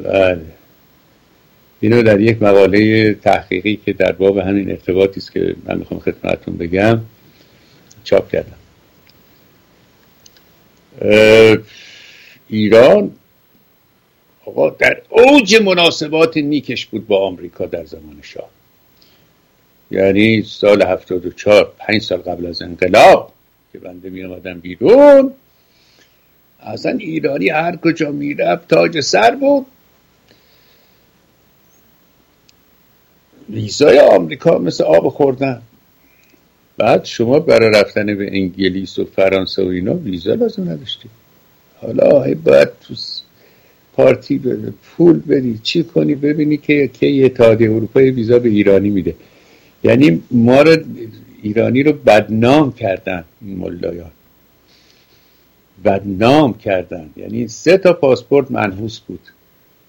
[0.05, 0.37] و
[1.81, 6.57] اینو در یک مقاله تحقیقی که در باب همین ارتباطی است که من می‌خوام خدمتتون
[6.57, 7.01] بگم
[8.05, 8.59] چاپ کردم.
[12.49, 13.13] ایران
[14.47, 18.49] آقا در اوج مناسبات نیکش بود با آمریکا در زمان شاه.
[19.91, 23.33] یعنی سال 74 پنج سال قبل از انقلاب
[23.73, 25.33] که بنده می آمدم بیرون
[26.61, 29.67] اصلا ایرانی هر کجا می‌رفت تاج سر بود.
[33.51, 35.63] ویزای آمریکا مثل آب خوردن.
[36.79, 41.09] بعد شما برای رفتن به انگلیس و فرانسه و اینا ویزا لازم نداشتی
[41.81, 42.95] حالا باید تو
[43.97, 49.15] پارتی بده پول بدی چی کنی؟ ببینی که کی اتحادیه اروپای ویزا به ایرانی میده.
[49.85, 50.77] یعنی ما رو
[51.43, 54.11] ایرانی رو بدنام کردن ملایان.
[55.85, 57.11] بدنام کردن.
[57.17, 59.21] یعنی سه تا پاسپورت منحوس بود.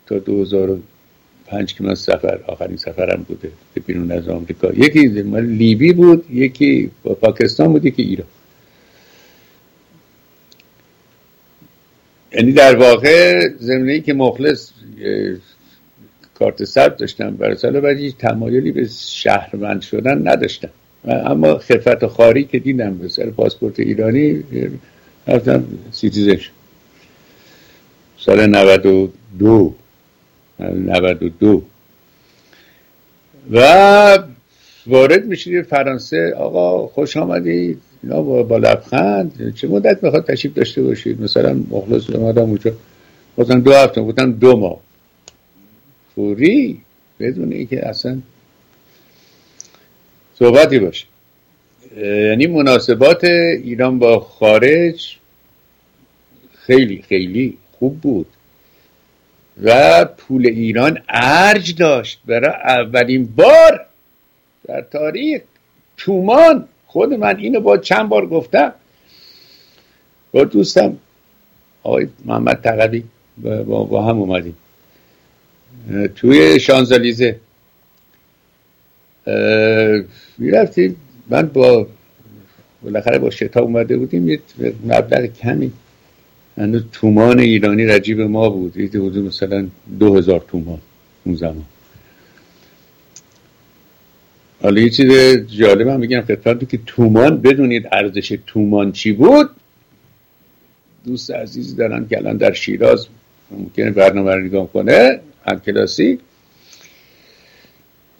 [0.05, 4.73] تا 2005 که من سفر آخرین سفرم بوده به بیرون از آمریکا.
[4.73, 6.91] یکی لیبی بود یکی
[7.21, 8.27] پاکستان بود یکی ایران.
[12.35, 14.71] یعنی در واقع زمینه که مخلص
[16.33, 20.69] کارت سرد داشتم برای سال بعد هیچ تمایلی به شهروند شدن نداشتم.
[21.07, 24.43] اما خفت خاری که دیدم به سر پاسپورت ایرانی
[25.27, 26.37] رفتم citizen.
[28.17, 29.75] سال 92
[30.59, 31.63] 92
[33.51, 34.19] و
[34.87, 36.33] وارد میشید فرانسه.
[36.37, 37.81] آقا خوش آمدید.
[38.05, 42.73] اینا با لبخند چه مدت می‌خواد تشریف داشته باشید؟ مثلا مخلص اومدم اونجا
[43.35, 44.79] بازم دو هفته بودم دو ماه.
[46.15, 46.81] فوری؟
[47.19, 48.21] بدون اینکه اصلا
[50.39, 51.05] صحبتی باشه.
[51.97, 55.17] یعنی مناسبات ایران با خارج
[56.53, 58.27] خیلی خیلی خوب بود.
[59.63, 62.19] و پول ایران ارج داشت.
[62.25, 63.85] برای اولین بار
[64.67, 65.41] در تاریخ
[65.97, 68.73] تومان خود من اینو با چند بار گفتم.
[70.31, 70.97] با دوستم
[71.83, 73.03] آقای محمد تقوی
[73.43, 74.55] با, با هم اومدیم.
[76.15, 77.39] توی شانزالیزه
[80.37, 80.95] می‌رفتیم.
[81.29, 81.87] من با
[82.83, 84.29] بالاخره با شتا اومده بودیم.
[84.29, 84.39] یه
[84.83, 85.71] مبلغ کمی.
[86.57, 88.77] هنوز تومان ایرانی رجیب ما بود.
[88.77, 89.67] یه حدود مثلا
[89.99, 90.79] دو هزار تومان
[91.25, 91.65] اون زمان.
[94.65, 95.11] حالا یه چیز
[95.47, 99.49] جالب هم میگم خدمت که تومان بدونید ارزش تومان چی بود؟
[101.05, 103.07] دوست عزیزی دارن که الان در شیراز
[103.51, 106.19] ممکنه برنامه رو نگاه کنه هم کلاسی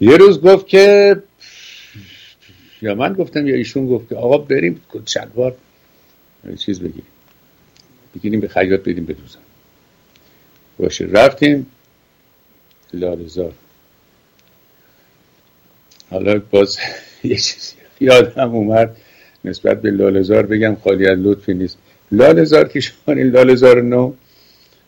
[0.00, 1.16] یه روز گفت که
[2.82, 5.56] یا من گفتم یا ایشون گفت که آقا بریم شلوار
[6.58, 7.06] چیز بگیریم.
[8.14, 9.40] بگیریم به خیاط بدیم بدوزن
[10.78, 11.66] باشه رفتیم
[12.94, 13.52] لالزار
[16.10, 16.78] حالا باز
[17.24, 18.96] یه چیزی یادم اومد.
[19.44, 21.78] نسبت به لالزار بگم خالی از لطفی نیست.
[22.12, 24.12] لالزار که شما این لالزار نو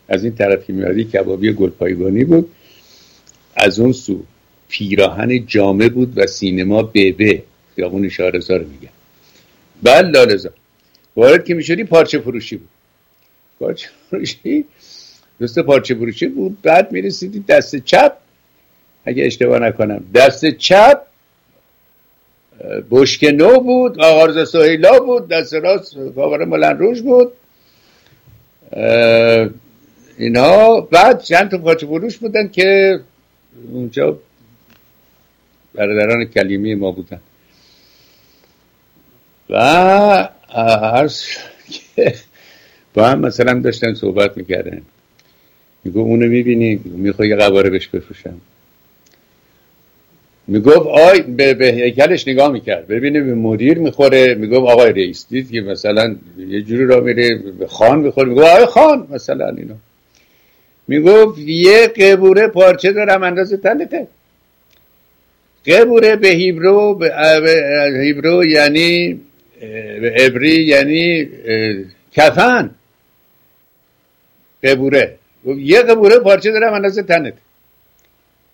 [0.09, 2.51] از این طرف که میادی کبابی گلپایگانی بود.
[3.57, 4.23] از اون سو
[4.69, 7.43] پیراهن جامع بود و سینما ببه.
[7.77, 8.93] خیابون شارزا رو میگم
[9.83, 10.53] بعد لالزار
[11.17, 12.69] وارد که می‌شدی پارچه فروشی بود.
[13.59, 14.65] پارچه فروشی؟
[15.39, 16.63] دوست پارچه فروشی بود.
[16.63, 18.13] بعد می‌رسیدی دست چپ.
[19.05, 20.05] اگه اشتباه نکنم.
[20.15, 21.08] دست چپ
[22.91, 27.33] بشک نو بود آغارز سهیلا بود دست راست کاور ملن روش بود.
[30.19, 33.01] اینها بعد چند تا پارچه فروش بودن که
[33.73, 34.19] اونجا
[35.75, 37.21] برادران کلیمی ما بودن.
[39.51, 39.57] و
[40.55, 41.23] عرض
[42.95, 44.83] با هم مثلا داشتن صحبت می‌کردن.
[45.85, 48.41] میگو اونو می‌بینی می‌خوای یه قواره بهش بفروشم.
[50.49, 52.87] می‌گفت آی به, به هیکلش نگاه می‌کرد.
[52.87, 57.67] ببینه به مدیر می‌خوره می‌گفت آقای رئیس دید که مثلا یه جوری را میره به
[57.67, 59.75] خان می‌خوره می‌گفت آقای خان مثلا اینو
[60.89, 64.07] می‌گفت یه قبوره پارچه دارم اندازه تنته
[65.67, 67.13] قبوره به هیبرو به
[68.05, 69.21] هیبرو یعنی
[70.01, 71.29] به عبری یعنی
[72.13, 72.71] کفن.
[74.65, 75.17] قبوره.
[75.45, 77.35] یه قبوره پارچه دارم اندازه تنت.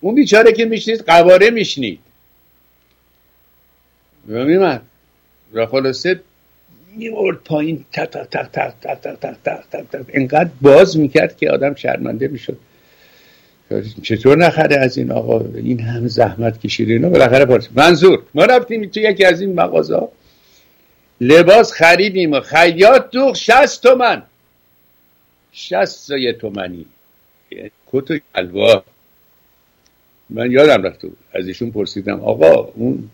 [0.01, 2.01] اون بیچاره که میشنید قواره میشنید
[4.27, 4.83] میمد
[5.53, 6.21] و خلاصه
[6.97, 11.37] میورد پایین تق تق تق تق تق تق تق تق تق تق انقدر باز می‌کرد
[11.37, 12.59] که آدم شرمنده می‌شد
[14.03, 18.87] چطور نخره از این آقا این همه زحمت کشیده اینا بالاخره پارچه منظور ما رفتیم
[18.87, 20.09] تو یکی از این مغازه
[21.21, 24.23] لباس خریدیم و خیاط دوخ شست تومن
[25.53, 26.87] شست یه تومنی
[27.93, 28.85] کت و الوا
[30.35, 31.01] من یادم رفت
[31.33, 33.11] از ایشون پرسیدم آقا اون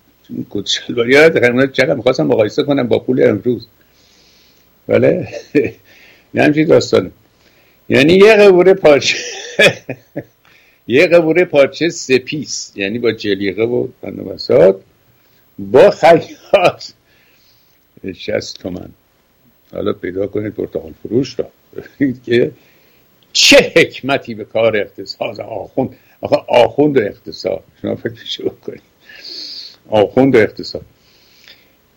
[0.51, 3.67] کت شلواری یادت چقدر می‌خواستم مقایسه کنم با پول امروز؟
[4.87, 5.29] بله؟
[6.35, 7.11] نه همچین داستانه
[7.89, 9.17] یعنی یه قبوره پارچه
[10.89, 14.81] یه قبوره پارچه سپیس یعنی با جلیقه و بندوبسات
[15.59, 16.85] با خیاط.
[18.15, 18.91] شست تومن.
[19.73, 21.51] حالا پیدا کنید پرتغال فروش را.
[22.27, 22.51] که
[23.33, 25.97] چه حکمتی به کار اقتصاد آخوند.
[26.21, 27.63] آخه آخوند و اقتصاد.
[27.83, 28.83] شما فکرشو بکنید
[29.89, 30.83] آخوند و اقتصاد.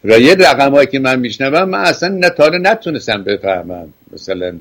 [0.03, 3.93] و یه رقم هایی که من میشنوم من اصلا نتانه نتونستم بفهمم.
[4.13, 4.55] مثلا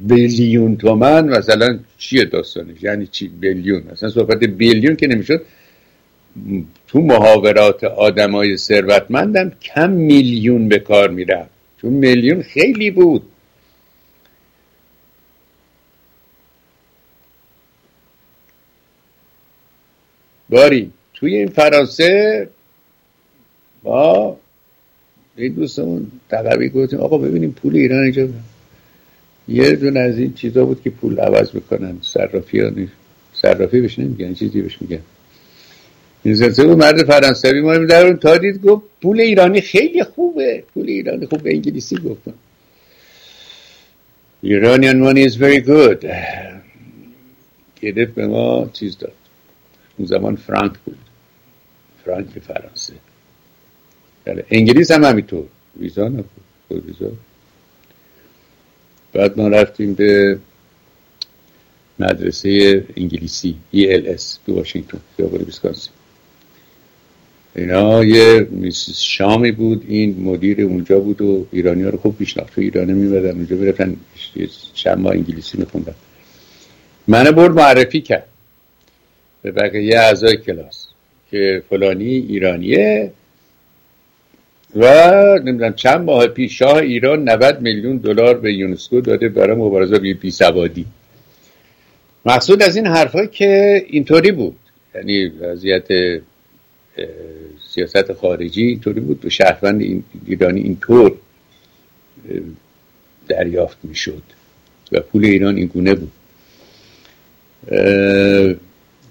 [0.00, 5.42] بیلیون تومن مثلا چیه داستانش؟ یعنی چی بیلیون؟ مثلا صحبت بیلیون که نمی‌شد.
[6.88, 11.50] تو محاورات آدمای ثروتمندم کم میلیون به کار می‌رفت.
[11.80, 13.22] چون میلیون خیلی بود.
[20.52, 20.90] باری.
[21.14, 22.48] توی این فرانسه
[23.82, 24.36] با
[25.36, 28.28] این دوستمون تقوی گفتیم آقا ببینیم پول ایران اینجا
[29.48, 32.70] یه دون از این چیزا بود که پول عوض می‌کنن صرافی ها
[33.34, 35.00] صرافی بهش نمیگن چیزی بهش میگن.
[36.24, 40.64] این بود مرد فرانسوی ما در اون تا دید گفت پول ایرانی خیلی خوبه.
[40.74, 42.34] پول ایرانی خوب به انگلیسی گفتم
[44.44, 46.06] Iranian money is very good.
[47.80, 49.21] گرفت به ما چیز داد.
[49.96, 50.98] اون زمان فرانک بود.
[52.04, 52.92] فرانک فرانسه.
[54.24, 55.44] بله انگلیس هم همینطور.
[55.76, 56.26] ویزا نبود.
[56.70, 57.12] ویزا.
[59.12, 60.38] بعد ما رفتیم به
[61.98, 65.90] مدرسه انگلیسی ELS تو واشنگتن خیابان بیسکانسی
[67.56, 68.48] اینا یه
[68.94, 69.84] شامی بود.
[69.88, 73.96] این مدیر اونجا بود و ایرانی ها رو خوب پیشناخت تو ایرانی میبردن اونجا برفتن
[74.74, 75.94] چند انگلیسی میخوندن.
[77.08, 78.31] من برد معرفی کرد.
[79.42, 80.86] به بقیه اعضای کلاس
[81.30, 83.12] که فلانی ایرانیه
[84.76, 84.84] و
[85.44, 90.30] نمی‌دونم چند ماه پیش شاه ایران 90 میلیون دلار به یونسکو داده برای مبارزه بی
[90.30, 90.86] سوادی
[92.26, 94.56] مقصود از این حرفا که اینطوری بود.
[94.94, 95.86] یعنی وضعیت
[97.68, 99.24] سیاست خارجی اینطوری بود.
[99.24, 101.14] و شهروند ایرانی اینطور
[103.28, 104.22] دریافت می‌شد
[104.92, 106.12] و پول ایران این گونه بود.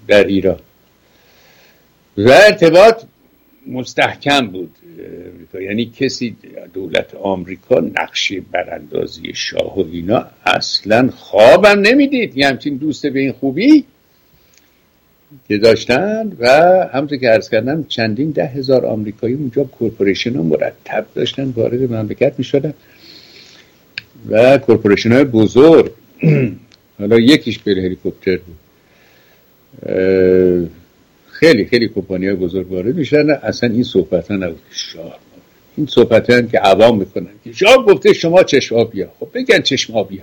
[0.08, 0.60] در ایران.
[2.18, 3.04] و ارتباط
[3.66, 4.76] مستحکم بود
[5.60, 6.36] یعنی کسی
[6.74, 12.36] دولت آمریکا نقشه براندازی شاه و اینا اصلا خوابم نمی‌دید.
[12.36, 13.84] یه همچین دوست به این خوبی
[15.48, 16.48] که داشتن و
[16.92, 22.34] همونطور که عرض کردم چندین ده هزار آمریکایی اونجا corporation ها مرتب داشتن وارد مملکت
[22.38, 22.74] می شدن
[24.30, 25.92] و corporation های بزرگ.
[26.98, 28.56] حالا یکیش بل هلیکوپتر بود.
[31.30, 33.30] خیلی خیلی کمپانی های بزرگ وارد میشن.
[33.30, 34.60] اصلا این صحبت ها نبود.
[34.70, 35.18] شاه.
[35.76, 37.30] این صحبت ها که عوام می‌کنن.
[37.44, 39.12] که شاه گفته شما چشم بیا.
[39.20, 40.22] خب بگن چشم بیا.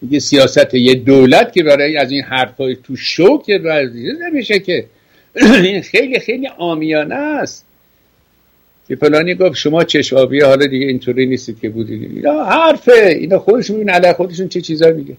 [0.00, 3.60] میگه سیاست یه دولت که برای از این حرفای تو شو که
[4.20, 4.84] نمیشه که.
[5.64, 7.64] این خیلی خیلی آمیانه است.
[8.88, 12.10] که فلانی گفت شما چشم حالا دیگه اینطوری نیستید که بودید.
[12.16, 13.16] اینا حرفه.
[13.20, 15.16] اینا خودشون این علیه خودشون چه چیزا میگه.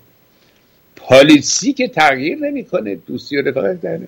[1.10, 4.08] پالیسی که تغییر نمی‌کنه دوستی و رفاقت داره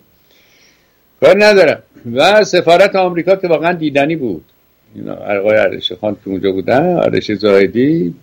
[1.22, 1.84] کار ندارم.
[2.14, 4.44] و سفارت آمریکا که واقعا دیدنی بود.
[4.96, 8.14] اینا آقای عرش خان که اونجا بودن عرش زاهدی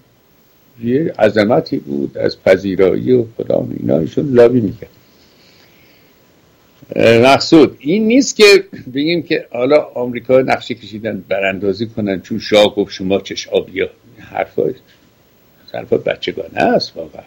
[0.84, 4.90] یه عظمتی بود از پذیرایی و خدا اینا ایشون لابی می‌کرد.
[7.24, 8.44] مقصود این نیست که
[8.94, 14.62] بگیم که حالا آمریکا نقشه کشیدن براندازی کنن چون شاه گفت شما چش آبیا حرفا
[15.72, 17.22] حرفا بچگانه است واقعا.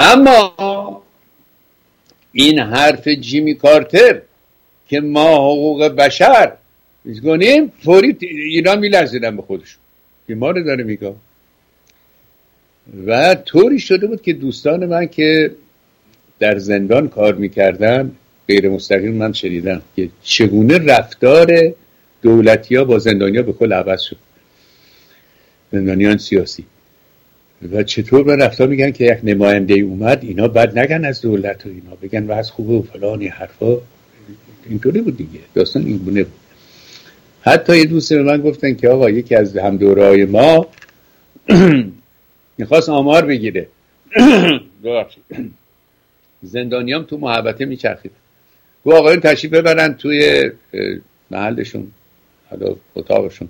[0.00, 1.02] اما
[2.32, 4.20] این حرف جیمی کارتر
[4.88, 6.52] که ما حقوق بشر
[7.24, 9.80] کنیم فوری ایران میلرزیدن به خودشون.
[10.26, 11.14] که ما رو داره میگه.
[13.06, 15.50] و طوری شده بود که دوستان من که
[16.38, 18.12] در زندان کار می‌کردن
[18.48, 21.74] غیر مستقیم من شنیدم که چگونه رفتار
[22.22, 24.16] دولتی ها با زندانیا به کل عوض شد.
[25.72, 26.64] زندانیان سیاسی.
[27.62, 31.68] و چطور به رفتار میگن که یک نماینده اومد اینا بعد نگن از دولت و
[31.68, 33.76] اینا بگن و از خوبه و فلانی حرفا.
[34.68, 35.40] اینطوری بود دیگه.
[35.54, 36.32] داستان این بونه بود.
[37.40, 40.66] حتی یه دوست به من گفتن که آقا یکی از همدورهای ما
[42.58, 43.68] می‌خواست آمار بگیره.
[46.42, 48.12] زندانیام تو محبته میچرخید.
[48.84, 50.50] گو آقایون تشریف ببرن توی
[51.30, 51.92] محلشون
[52.50, 53.48] حالا اتاقشون.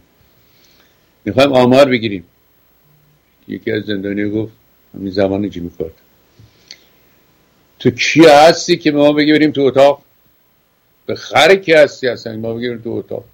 [1.24, 2.24] می‌خوایم آمار بگیریم.
[3.48, 4.52] یکی از زندانی گفت
[4.94, 5.92] همین زمان جیمی کارت.
[7.78, 10.02] تو کی هستی که ما بگی بریم تو اتاق؟
[11.06, 13.24] به خر کی هستی اصلا ما بگیم تو اتاق؟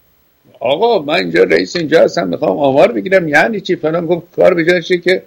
[0.61, 3.29] آقا من اینجا رئیس اینجا هستم می‌خوام آمار بگیرم.
[3.29, 5.23] یعنی چی؟ فلان گفت کار به که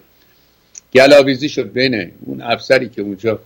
[0.94, 3.40] گلاویزی شد بین اون افسری که اونجا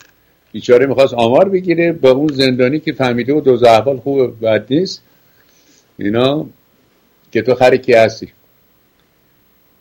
[0.51, 5.01] بیچاره می‌خواست آمار بگیره با اون زندانی که فهمیده و دو احوال خوب بد نیست
[5.97, 6.45] اینا
[7.31, 8.27] که تو خر کی هستی؟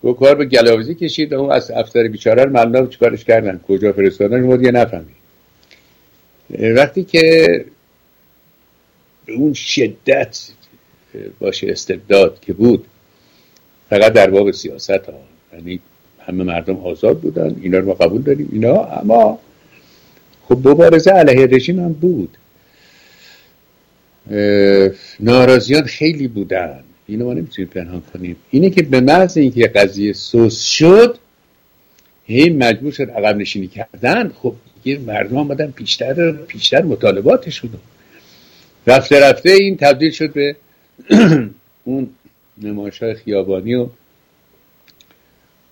[0.03, 3.61] گو کار به گلاویزی کشید و اون از افسر بیچاره رو معلوم چیکارش کردن.
[3.69, 5.17] کجا فرستادن؟ ما دیگه نفهمید.
[6.77, 7.47] وقتی که
[9.27, 10.49] به اون شدت
[11.39, 12.85] باشه استبداد که بود
[13.91, 15.21] فقط در باب سیاست ها
[15.53, 15.81] یعنی
[16.21, 19.39] همه مردم آزاد بودن اینا رو ما قبول داریم اینا اما
[20.49, 22.37] خب مبارزه علیه رژیم هم بود.
[25.21, 26.85] ناراضیان خیلی بودن.
[27.11, 28.37] اینو ما نمی‌تونیم پنهان کنیم.
[28.51, 31.19] اینه که به محض اینکه قضیه سوس شد
[32.25, 37.71] هی مجبور شد عقب نشینی کردن خب دیگه مردم آمدن پیشتر پیشتر مطالباتشون
[38.87, 40.57] رفته رفته این تبدیل شد به
[41.85, 42.09] اون
[42.63, 43.87] نمایش های خیابانی و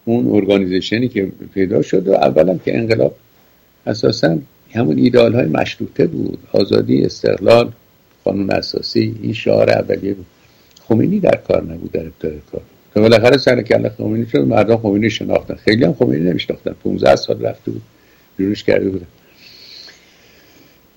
[0.05, 3.17] اون organization ی که پیدا شد و اولا که انقلاب
[3.87, 4.39] اساسا
[4.71, 6.39] همون ایدئال های مشروطه بود.
[6.53, 7.73] آزادی استقلال
[8.25, 10.27] قانون اساسی این شعار اولیه بود.
[10.89, 12.63] خمینی در کار نبود در ابتدای کار.
[12.95, 15.55] تا بالاخره سر و کله خمینی شد مردم خمینی شناختن.
[15.55, 16.75] خیلی هم خمینی نمیشناختن.
[16.85, 17.83] 15 سال رفته بود.
[18.37, 19.07] بیرونش کرده بودن.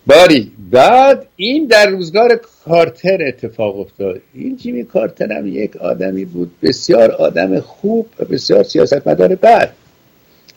[0.08, 0.52] باری.
[0.72, 4.22] بعد این در روزگار کارتر اتفاق افتاد.
[4.34, 6.52] این جیمی کارتر هم یک آدمی بود.
[6.62, 9.74] بسیار آدم خوب و بسیار سیاست مدار بعد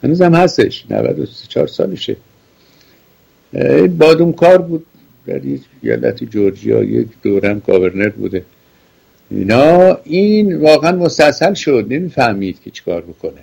[0.02, 2.16] هنوز هم هستش 94 سالشه.
[3.98, 4.86] بادوم کار بود.
[5.26, 8.44] در یک یالت جورجیا یک دورم گاورنر بوده.
[9.30, 11.86] اینا این واقعا مسلسل شد.
[11.90, 13.42] نمی‌فهمید که چیکار بکنه.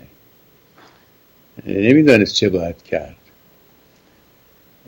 [1.65, 3.15] نمی‌دانست چه باید کرد.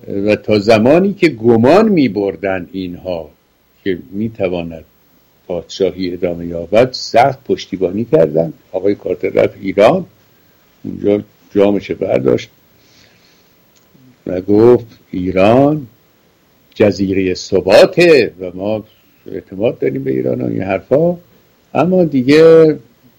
[0.07, 3.29] و تا زمانی که گمان می بردن اینها
[3.83, 4.85] که می تواند
[5.47, 8.53] پادشاهی ادامه یابد سخت پشتیبانی کردن.
[8.71, 10.05] آقای کارتر رفت ایران.
[10.83, 11.23] اونجا
[11.55, 12.49] جامش برداشت
[14.27, 15.87] و گفت ایران
[16.75, 18.85] جزیره ثباته و ما
[19.32, 21.17] اعتماد داریم به ایران و این حرفا.
[21.74, 22.65] اما دیگه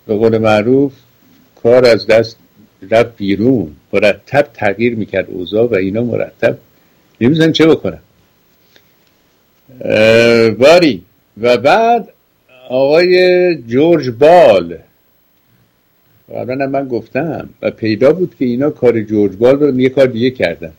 [0.07, 0.93] به قول معروف
[1.63, 2.37] کار از دست
[2.91, 3.77] رفت بیرون.
[3.93, 6.59] مرتب تغییر می‌کرد اوضاع و اینا مرتب
[7.21, 7.99] نمیزن چه بکنن.
[10.59, 11.03] باری.
[11.41, 12.09] و بعد
[12.69, 14.79] آقای جورج بال.
[16.35, 20.31] قبلا من گفتم و پیدا بود که اینا کار جورج بال رو یه کار دیگه
[20.31, 20.73] کردن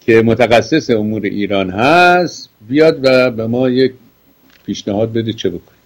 [0.00, 3.92] که متخصص امور ایران هست بیاد و به ما یک
[4.72, 5.82] پیشنهاد بده چه بکنیم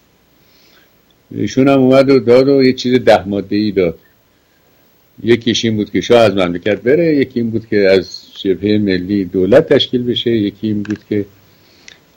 [1.30, 3.98] ایشون هم اومد و داد و یه چیز ده ماده ای داد.
[5.22, 9.24] یکیش این بود که شاه از مملکت بره یکی این بود که از شبه ملی
[9.24, 11.24] دولت تشکیل بشه یکی این بود که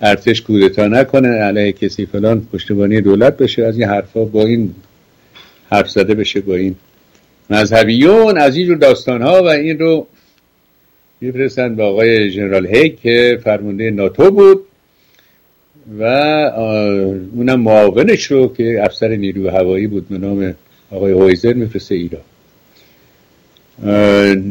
[0.02, 3.66] ارتش کودتا نکنه علیه کسی فلان پشتبانی دولت بشه.
[3.66, 4.76] از این حرفا با این
[5.70, 6.76] حرف زده بشه با این
[7.50, 10.08] مذهبیون از این داستان ها و این رو
[11.22, 14.69] میفرستن به آقای جنرال هیک که فرمانده ناتو بود.
[15.98, 16.04] و
[17.36, 20.56] اونم معاونش رو که افسر نیروی هوایی بود به نام
[20.92, 22.22] آقای هویزر میفرسته ایران.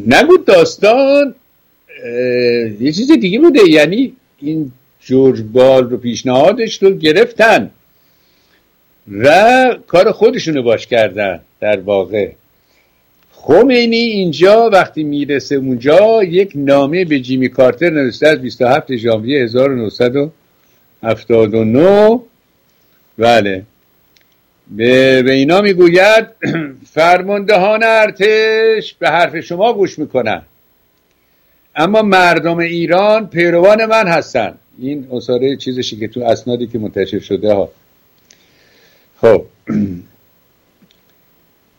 [0.09, 1.35] نبود داستان
[2.81, 7.71] یه چیز دیگه بوده یعنی این جورج بال رو پیشنهادش رو گرفتن
[9.19, 12.31] و کار خودشونو باش کردن در واقع.
[13.33, 19.47] خمینی اینجا وقتی می‌رسه اونجا یک نامه به جیمی کارتر نوشته از 27 ژانویه
[21.03, 22.21] 1979
[23.19, 23.63] بله.
[24.71, 26.27] به, به اینا می‌گوید
[26.95, 30.43] فرماندهان ارتش به حرف شما گوش می‌کنن.
[31.77, 34.55] اما مردم ایران پیروان من هستن.
[34.79, 37.71] این اصاره چیزشی که تو اسنادی که منتشر شده ها.
[39.21, 39.45] خب.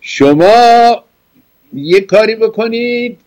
[0.02, 1.04] شما
[1.74, 3.18] یه کاری بکنید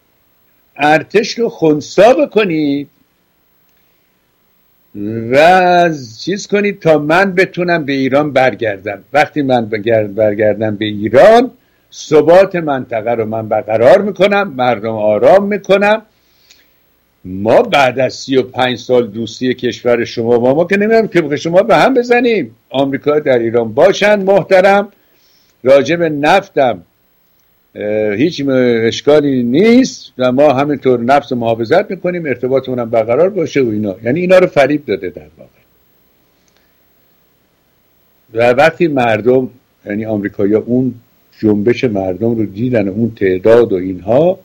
[0.76, 2.88] ارتش رو خونسا بکنید.
[5.30, 5.90] و
[6.20, 9.04] چیز کنید تا من بتونم به ایران برگردم.
[9.12, 9.66] وقتی من
[10.14, 11.50] برگردم به ایران
[11.92, 16.02] ثبات منطقه رو من برقرار می‌کنم مردم آرام می‌کنم.
[17.24, 21.36] ما بعد از سی و پنج سال دوستی کشور شما با ما که نمیم که
[21.36, 22.56] شما به هم بزنیم.
[22.70, 24.88] آمریکا در ایران باشن محترم.
[25.62, 26.82] راجب نفتم.
[27.74, 33.96] هیچ اشکالی نیست و ما همینطور نفس محافظت می‌کنیم ارتباطمون هم برقرار باشه و اینا.
[34.04, 35.50] یعنی اینا رو فریب داده در واقع.
[38.34, 39.50] و وقتی مردم
[39.86, 40.94] یعنی آمریکایی اون
[41.40, 44.38] جنبش مردم رو دیدن اون تعداد و اینها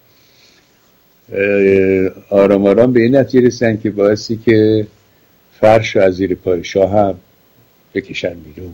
[2.29, 4.87] آرام آرام به این نتیجه رسیدن که باعثی که
[5.59, 7.15] فرش و از زیر پای شاه هم
[7.93, 8.73] بکشن بیرون.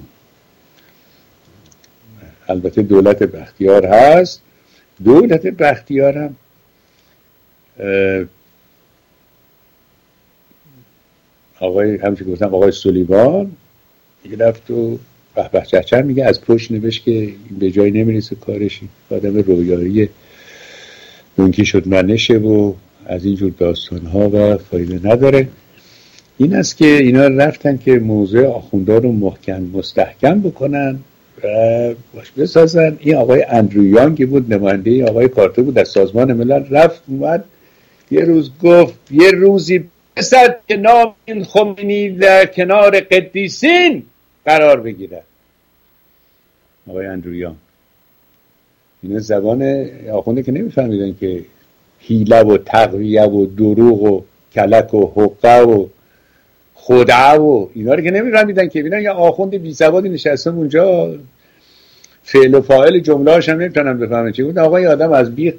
[2.48, 4.42] البته دولت بختیار هست.
[5.04, 6.36] دولت بختیار هم
[11.60, 13.52] آقای همچه گفتم آقای سلیمان
[14.32, 15.00] یه رفت و
[15.52, 20.10] به چهچر میگه از پشت نوشت که به جای نمی‌رسه کارشی آدم رویاری
[21.38, 22.74] دونکی شد منشه و
[23.06, 25.48] از اینجور داستان ها و فایده نداره.
[26.38, 31.00] این است که اینا رفتن که موضوع آخوندار رو محکم مستحکم بکنن.
[31.44, 32.98] و باش بسازن.
[33.00, 37.44] این آقای اندرو بود نماینده آقای کارتر بود در سازمان ملل رفت اومد.
[38.12, 39.84] یه روز گفت یه روزی
[40.18, 44.04] بسد که نام این خمینی در کنار قدیسین
[44.46, 45.24] قرار بگیره
[46.90, 47.56] آقای اندرویان
[49.04, 51.46] این زبان آخونده که نمیفهمیدن که
[52.00, 54.22] هیله و تقویه و دروغ و
[54.54, 55.88] کلک و حقه و
[56.86, 61.16] خدعه و اینا رو که نمیفهمیدن که بینن یا آخوند بی سوادی نشسته اونجا.
[62.24, 64.60] فعل و فاعل جمله هم نمی‌تونن بفهمن چی بود.
[64.60, 65.54] آقای آدم از بی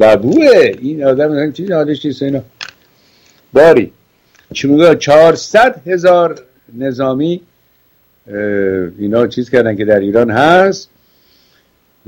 [0.00, 2.42] ببوه این آدم چیز حالش چیست اینا.
[3.52, 3.92] باری.
[4.52, 6.42] چی میگه؟ 400 هزار
[6.78, 7.40] نظامی
[8.98, 10.88] اینا چیز کردن که در ایران هست.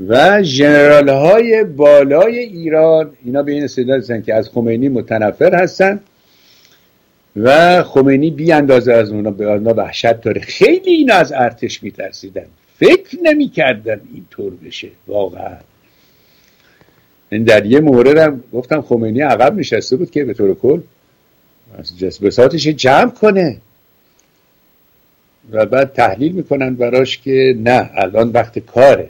[0.07, 5.99] و جنرال های بالای ایران اینا به این هستن که از خمینی متنفر هستن.
[7.35, 10.41] و خمینی بی اندازه از اونا به آنها وحشت داره.
[10.41, 12.45] خیلی اینا از ارتش میترسیدن.
[12.79, 14.87] فکر نمی‌کردن اینطور بشه.
[15.07, 15.57] واقعا.
[17.31, 20.81] این در یه مورد هم گفتم خمینی عقب نشسته بود که به طور کل
[21.77, 23.57] از جسبساتش جمع کنه.
[25.51, 29.09] و بعد تحلیل می‌کنن براش که نه الان وقت کاره.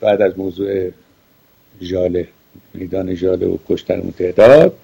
[0.00, 0.90] بعد از موضوع
[1.80, 2.28] جاله
[2.74, 4.76] میدان جاله و کشتن متعداد.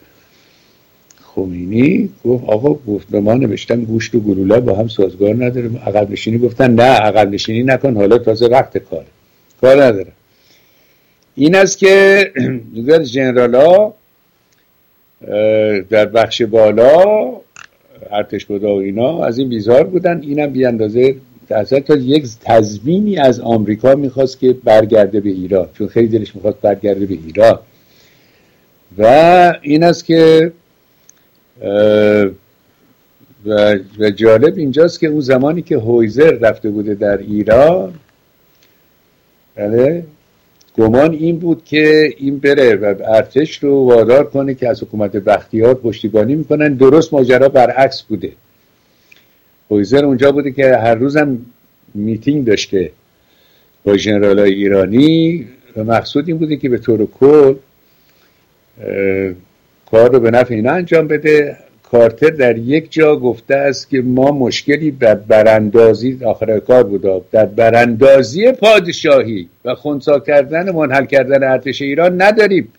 [1.38, 5.70] خمینی گفت آقا گفت به ما نوشتن گوشت و گلوله با هم سازگار نداره.
[5.86, 9.04] عقب نشینی گفتن نه عقب نشینی نکن حالا تازه وقت کار.
[9.60, 10.12] کار نداره.
[11.34, 12.24] این است که
[12.74, 13.94] دیگر جنرال ها
[15.90, 17.32] در بخش بالا
[18.10, 20.20] ارتش بودا و اینا از این بیزار بودن.
[20.22, 21.14] اینم بی اندازه
[21.86, 25.68] تا یک تضمینی از آمریکا می‌خواست که برگرده به ایران.
[25.74, 27.58] چون خیلی دلش می‌خواست برگرده به ایران.
[28.98, 29.04] و
[29.62, 30.52] این است که
[33.46, 37.94] و, جالب اینجاست که اون زمانی که هویزر رفته بوده در ایران
[39.56, 40.04] بله
[40.76, 45.74] گمان این بود که این بره و ارتش رو وادار کنه که از حکومت بختیار
[45.74, 46.74] پشتیبانی می‌کنن.
[46.74, 48.32] درست ماجرا برعکس بوده.
[49.70, 51.38] هویزر اونجا بوده که هر روزم
[51.94, 52.90] میتینگ داشته
[53.84, 55.46] با جنرال ایرانی
[55.76, 57.54] و مقصود این بوده که به طور کل
[59.90, 61.56] کار رو به نفع اینا انجام بده.
[61.82, 67.30] کارتر در یک جا گفته است که ما مشکلی در براندازی آخر کار بود.
[67.30, 72.72] در براندازی پادشاهی و خونسا کردن منحل کردن ارتش ایران نداریم.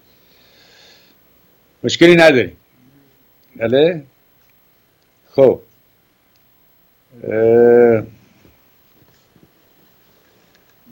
[1.83, 2.51] مشکلی نداریم.
[3.57, 4.01] بله؟
[5.31, 5.59] خب.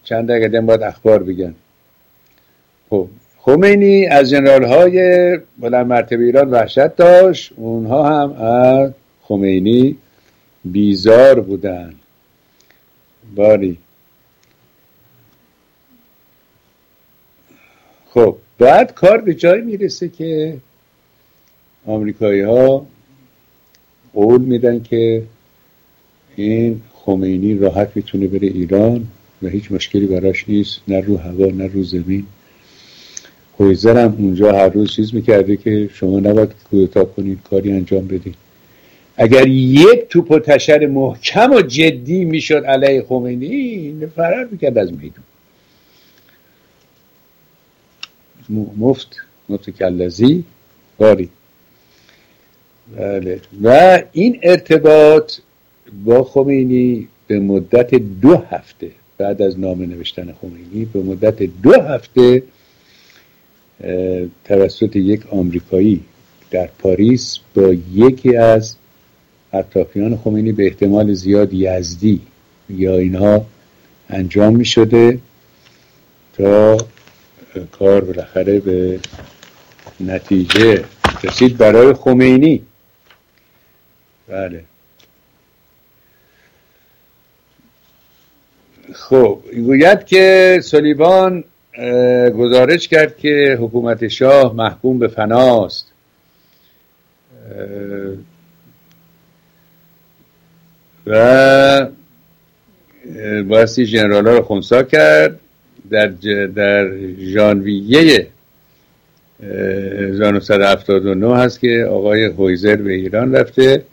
[0.04, 1.56] چند دقیقه باید اخبار بگن.
[2.90, 3.08] خب.
[3.48, 7.54] خمینی از جنرال های بلند مرتبه ایران وحشت داشت.
[7.56, 8.92] اونها هم از
[9.22, 9.98] خمینی
[10.66, 11.94] بیزار بودن.
[13.36, 13.78] باری.
[18.10, 20.58] خب بعد کار به جای می‌رسه که
[21.86, 22.86] آمریکایی ها
[24.14, 25.24] قول میدن که
[26.36, 29.08] این خمینی راحت می‌تونه بره ایران
[29.42, 32.28] و هیچ مشکلی براش نیست نه رو هوا نه رو زمین.
[33.58, 38.36] کویزر هم اونجا هر روز چیز می‌کرده که شما نباید کودتا کنید کاری انجام بدید.
[39.18, 45.24] اگر یک توپ و تشر محکم و جدی می‌شد علیه خمینی فرار می‌کرد از میدون.
[48.78, 49.16] مفت
[49.50, 50.44] متکلزی
[50.98, 51.30] باری.
[52.98, 53.42] بله.
[53.64, 55.34] و این ارتباط
[56.06, 62.44] با خمینی به مدت دو هفته بعد از نامه نوشتن خمینی به مدت دو هفته
[64.46, 66.04] توسط یک آمریکایی
[66.52, 68.76] در پاریس با یکی از
[69.54, 72.22] اطرافیان خمینی به احتمال زیاد یزدی
[72.70, 73.46] یا اینها
[74.10, 75.20] انجام می شده
[76.38, 76.78] تا
[77.72, 79.00] کار بالاخره به
[80.00, 80.84] نتیجه
[81.24, 82.62] رسید برای خمینی.
[84.28, 84.64] بله.
[88.94, 91.44] خب گوید که سلیبان
[92.38, 95.92] گزارش کرد که حکومت شاه محکوم به فناست.
[101.08, 101.88] و
[103.48, 105.40] بایستی جنرال ها رو خونسا کرد.
[105.90, 106.08] در,
[106.56, 108.28] در ژانویه
[109.44, 113.84] 1979 هست که آقای هویزر به ایران رفته.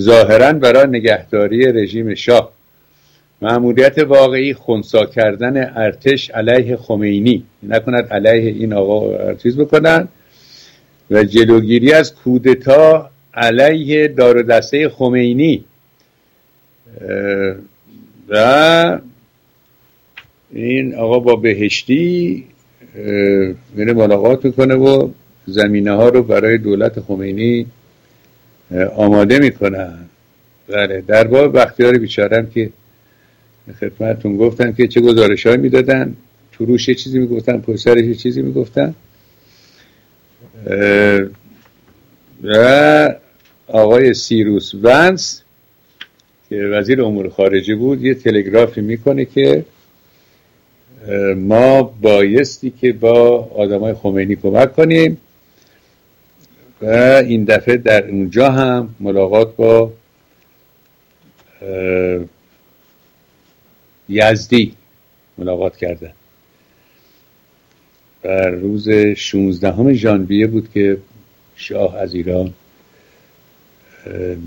[0.00, 2.57] ظاهرا برای نگهداری رژیم شاه.
[3.42, 7.44] معمولیت واقعی خونسا کردن ارتش علیه خمینی.
[7.62, 10.08] نکند علیه این آقا چیز بکنن.
[11.10, 15.64] و جلوگیری از کودتا علیه دار دسته خمینی
[18.28, 18.98] و
[20.52, 22.44] این آقا با بهشتی
[23.74, 25.10] میره ملاقات می‌کنه و
[25.46, 27.66] زمینه ها رو برای دولت خمینی
[28.96, 29.98] آماده می‌کنن.
[30.68, 32.70] بله در باب بختیار بیچارم که
[33.72, 34.36] خدمتتون.
[34.36, 36.16] گفتم که چه گزارش های می‌دادن؟
[36.52, 38.94] تو روش یه چیزی می‌گفتن پسرش یه چیزی می‌گفتن.
[42.44, 43.14] و
[43.66, 45.42] آقای سیروس ونس
[46.48, 49.64] که وزیر امور خارجه بود یه تلگرافی می‌کنه که
[51.36, 55.18] ما بایستی که با آدمای خمینی کمک کنیم
[56.82, 56.86] و
[57.26, 59.92] این دفعه در اونجا هم ملاقات با
[64.08, 64.74] یزدی
[65.38, 66.12] ملاقات کردن
[68.24, 70.98] و روز 16 ژانویه بود که
[71.56, 72.54] شاه از ایران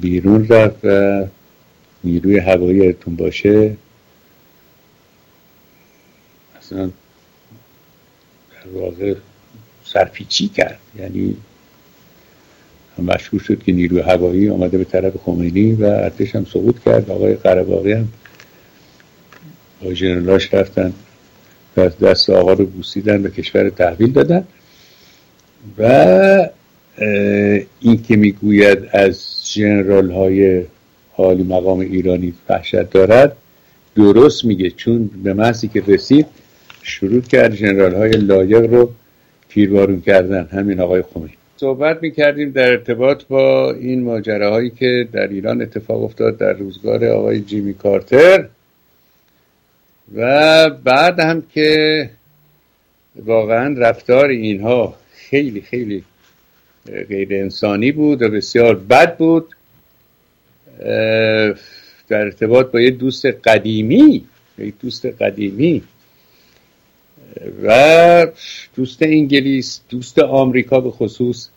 [0.02, 1.26] بیرون رفت و
[2.04, 3.76] نیروی هوایی تون باشه.
[6.58, 6.86] اصلا
[8.52, 9.16] در واقع
[9.86, 11.38] سرپیچی کرد؟ یعنی
[13.00, 17.12] مشهور شد که نیروی هوایی آمده به طرف خمینی و ارتش هم سقوط کرد.
[17.12, 18.08] آقای قرباقی هم
[19.84, 20.94] با جنرالاش رفتن
[21.78, 24.44] و دست آقا رو بوسیدن به کشور تحویل دادن.
[25.78, 26.50] و
[27.82, 30.64] این که می‌گوید از جنرال های
[31.14, 33.38] حالی مقام ایرانی وحشت دارد
[33.96, 34.70] درست میگه.
[34.70, 36.26] چون به محضی که رسید
[36.82, 38.92] شروع کرد جنرال های لایق رو
[39.50, 40.48] تیربارون کردن.
[40.52, 41.34] همین آقای خمینی.
[41.58, 47.40] صحبت می‌کردیم در ارتباط با این ماجراهایی که در ایران اتفاق افتاد در روزگار آقای
[47.40, 48.48] جیمی کارتر.
[50.16, 52.10] و بعد هم که
[53.16, 56.04] واقعا رفتار اینها خیلی خیلی
[57.10, 59.56] غیر انسانی بود و بسیار بد بود
[62.08, 64.26] در ارتباط با یه دوست قدیمی
[64.58, 65.84] یک دوست قدیمی
[67.64, 68.28] و
[68.76, 71.50] دوست انگلیس دوست آمریکا به خصوص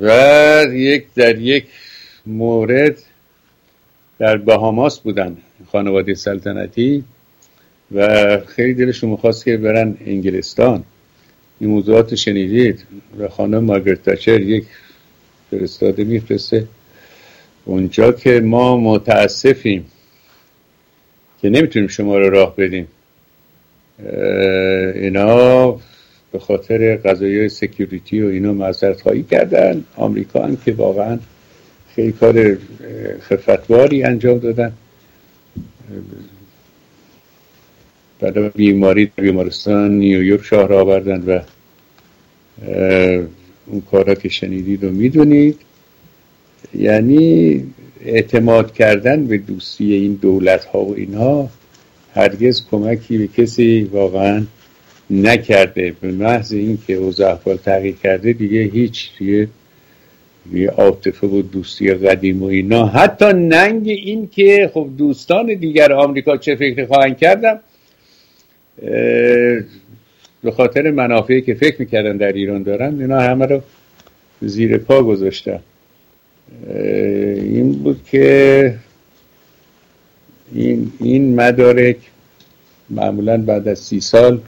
[0.00, 0.10] و
[0.72, 1.66] یک در یک
[2.26, 2.98] مورد
[4.18, 5.36] در بهاماس بودن
[5.72, 7.04] خانواده سلطنتی.
[7.94, 10.84] و خیلی دلشون می‌خواست که برن انگلستان.
[11.60, 12.84] این موضوعات شنیدید؟
[13.18, 14.64] و خانم مارگرت تاچر یک
[15.50, 16.64] فرستاده میفرسته.
[17.64, 19.86] اونجا که ما متاسفیم
[21.42, 22.88] که نمی‌تونیم شما رو راه بدیم.
[24.94, 25.72] اینا
[26.32, 29.84] به خاطر قضایای security و اینا معذرت خواهی کردن.
[29.96, 31.18] آمریکا هم که واقعا
[31.94, 32.58] خیلی کار
[33.20, 34.72] خفتواری انجام دادن.
[38.20, 41.40] بعد بیماری بیمارستان نیویورک شهر آوردن و
[43.66, 45.58] اون کارا که شنیدید و می‌دونید
[46.74, 47.64] یعنی
[48.04, 51.50] اعتماد کردن به دوستی این دولت ها و اینها
[52.14, 54.46] هرگز کمکی به کسی واقعا
[55.10, 55.94] نکرده.
[56.00, 59.48] به محض اینکه اوضاع احوال تغییر کرده دیگه هیچ دیگه
[60.52, 62.86] یه عاطفه و دوستی قدیم و اینا.
[62.86, 67.60] حتی ننگ این که خب دوستان دیگر آمریکا چه فکر خواهند کردم
[70.42, 73.62] به خاطر منافعی که فکر می‌کردن در ایران دارن اینا همه رو
[74.40, 75.60] زیر پا گذاشتن.
[77.36, 78.74] این بود که
[80.54, 81.96] این, این مدارک
[82.90, 84.40] معمولا بعد از سی سال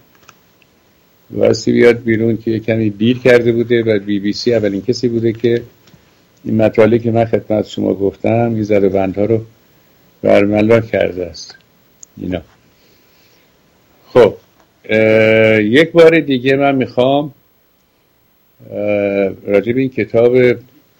[1.31, 5.33] واسه بیاد بیرون که کمی دیر کرده بوده و بی بی سی اولین کسی بوده
[5.33, 5.62] که
[6.45, 9.41] این مطالعه که من خدمت شما گفتم این زده بندها رو
[10.22, 11.57] برملا کرده است.
[12.16, 12.43] اینا.
[14.13, 14.35] خب
[15.61, 17.35] یک بار دیگه من می‌خوام
[19.47, 20.37] راجب این کتاب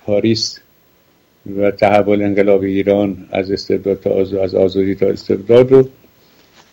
[0.07, 0.61] پاریس
[1.57, 5.89] و تحول انقلاب ایران از استبداد تا از آزادی تا استبداد رو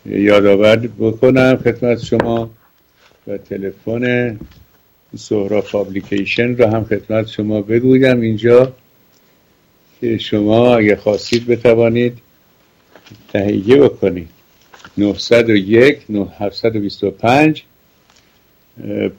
[0.05, 1.59] یادآور بکنم.
[1.63, 2.49] خدمت شما
[3.27, 4.37] و تلفن
[5.15, 8.73] سهرا پابلیکیشن رو هم خدمت شما بگویم اینجا
[10.01, 12.17] که شما اگه خواستید بتوانید
[13.33, 14.36] تهیه بکنید.
[14.97, 17.63] 901 725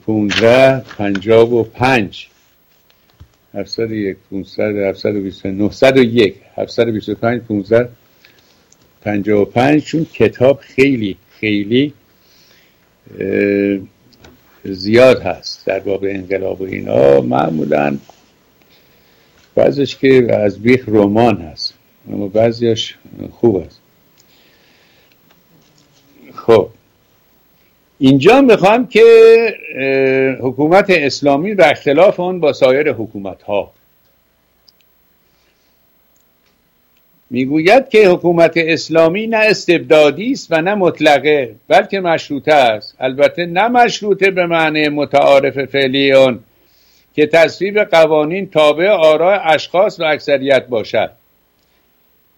[0.05, 2.29] 15 55
[3.53, 7.89] 701 500 725 725 15
[9.01, 11.93] 55 چون کتاب خیلی خیلی
[14.65, 17.21] زیاد هست در باب انقلاب و اینا.
[17.21, 17.97] معمولا
[19.55, 21.73] بعضیش که از بیخ رمان هست
[22.11, 22.95] اما بعضیش
[23.31, 23.78] خوب است
[26.49, 26.69] خب.
[27.99, 29.03] اینجا می‌خوام که
[30.41, 33.71] حکومت اسلامی و اختلاف آن با سایر حکومت ها
[37.29, 42.95] می‌گوید که حکومت اسلامی نه استبدادی است و نه مطلقه بلکه مشروطه است.
[42.99, 46.39] البته نه مشروطه به معنی متعارف فعلی آن
[47.15, 51.18] که تصویب قوانین تابع آراء اشخاص و اکثریت باشد.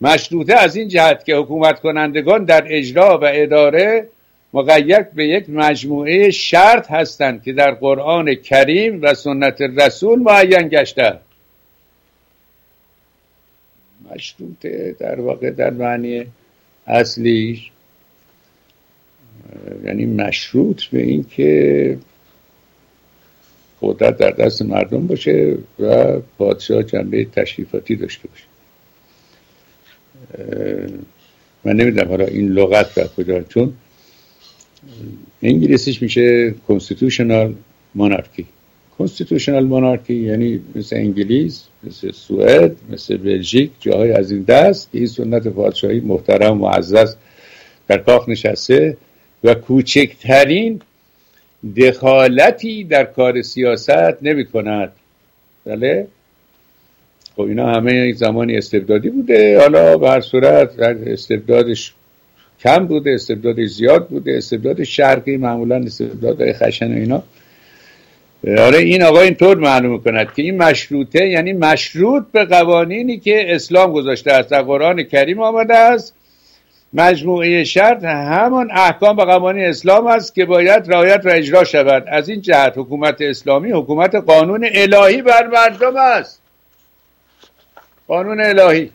[0.01, 4.07] مشروطه از این جهت که حکومت کنندگان در اجرا و اداره
[4.53, 11.19] مقید به یک مجموعه شرط هستند که در قرآن کریم و سنت رسول معین گشته
[14.15, 16.25] مشروطه در واقع در معنی
[16.87, 17.71] اصلیش
[19.85, 21.97] یعنی مشروط به این که
[23.81, 28.50] قدرت در دست مردم باشه و پادشاه جنبه تشریفاتی داشته باشه.
[31.63, 33.73] من نمی‌دونم حالا این لغت در کجا چون
[35.43, 37.49] انگلیسیش میشه constitutional
[37.97, 38.43] monarchy.
[38.99, 45.07] Constitutional monarchy یعنی مثل انگلیس مثل سوئد مثل بلژیک جاهای از این دست که این
[45.07, 47.15] سنت پادشاهی محترم معزز
[47.87, 48.97] در کاخ نشسته
[49.43, 50.81] و کوچکترین
[51.77, 54.91] دخالتی در کار سیاست نمی کند
[55.65, 56.07] بله؟
[57.35, 59.59] خب اینا همه زمانی استبدادی بوده.
[59.59, 61.93] حالا به هر صورت استبدادش
[62.63, 67.23] کم بوده استبداد زیاد بوده استبداد شرقی معمولا استبداد خشن و اینا.
[68.57, 73.93] آره این آقا اینطور معلوم کند که این مشروطه یعنی مشروط به قوانینی که اسلام
[73.93, 76.15] گذاشته است در قرآن کریم آمده است.
[76.93, 82.03] مجموعه شرط همان احکام و قوانین اسلام است که باید رعایت و اجرا شود.
[82.07, 86.40] از این جهت حکومت اسلامی حکومت قانون الهی بر مردم است.
[88.11, 88.89] قانون الهی.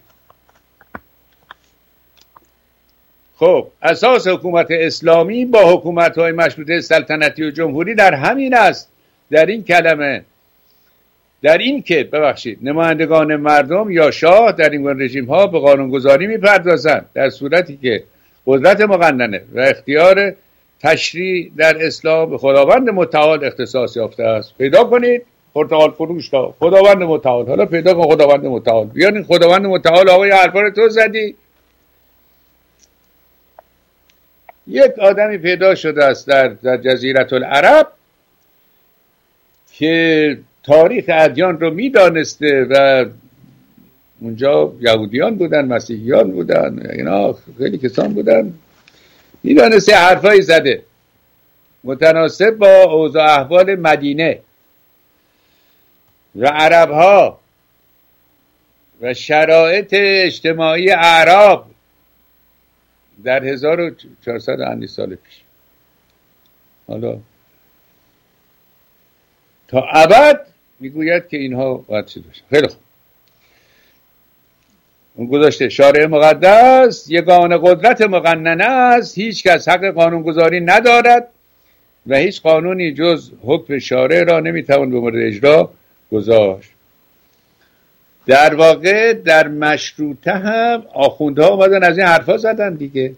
[3.36, 8.88] خب اساس حکومت اسلامی با حکومت های مشروطه سلطنتی و جمهوری در همین است.
[9.30, 10.24] در این کلمه
[11.42, 17.06] در این که ببخشید نمایندگان مردم یا شاه در این رژیم ها به قانونگذاری می‌پردازند.
[17.14, 18.04] در صورتی که
[18.46, 20.34] قدرت مقننه و اختیار
[20.80, 24.58] تشریع در اسلام به خداوند متعال اختصاص یافته است.
[24.58, 25.22] پیدا کنید.
[25.56, 27.46] پرتغال فروش تا خداوند متعال.
[27.46, 28.86] حالا پیدا کن خداوند متعال.
[28.86, 31.34] بیان خداوند متعال آقای حرفا تو زدی.
[34.66, 37.86] یک آدمی پیدا شده است در, در جزیرت العرب
[39.72, 43.04] که تاریخ ادیان رو می‌دانسته و
[44.20, 48.54] اونجا یهودیان بودن مسیحیان بودن اینا خیلی کسان بودن.
[49.42, 50.82] می‌دانسته حرفایی زده.
[51.84, 54.38] متناسب با اوضاع احوال مدینه.
[56.36, 57.40] و عرب ها
[59.00, 61.66] و شرایط اجتماعی اعراب
[63.24, 65.40] در 1400 اندی سال پیش.
[66.86, 67.18] حالا
[69.68, 70.46] تا ابد
[70.80, 72.80] می‌گوید که اینها باید چیز باشن خیلی خوب.
[75.14, 81.28] اون گذاشته شارع مقدس یگان قدرت مقننه است هیچ کس حق قانونگذاری ندارد
[82.06, 85.72] و هیچ قانونی جز حکم شارع را نمی‌توان به مورد اجرا
[86.12, 86.70] گذاشت.
[88.26, 93.14] در واقع در مشروطه هم آخوندها آمدن از این حرفا زدن دیگه.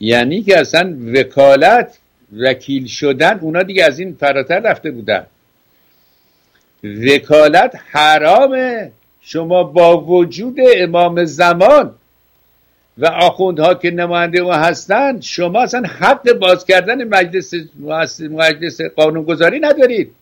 [0.00, 1.98] یعنی که اصلا وکالت
[2.38, 5.26] وکیل شدن اونا دیگه از این فراتر رفته بودن.
[6.84, 8.92] وکالت حرامه.
[9.20, 11.94] شما با وجود امام زمان
[12.98, 17.54] و آخوندها که نماینده او هستند شما اصلا حق باز کردن مجلس
[18.20, 20.14] مجلس قانونگذاری ندارید.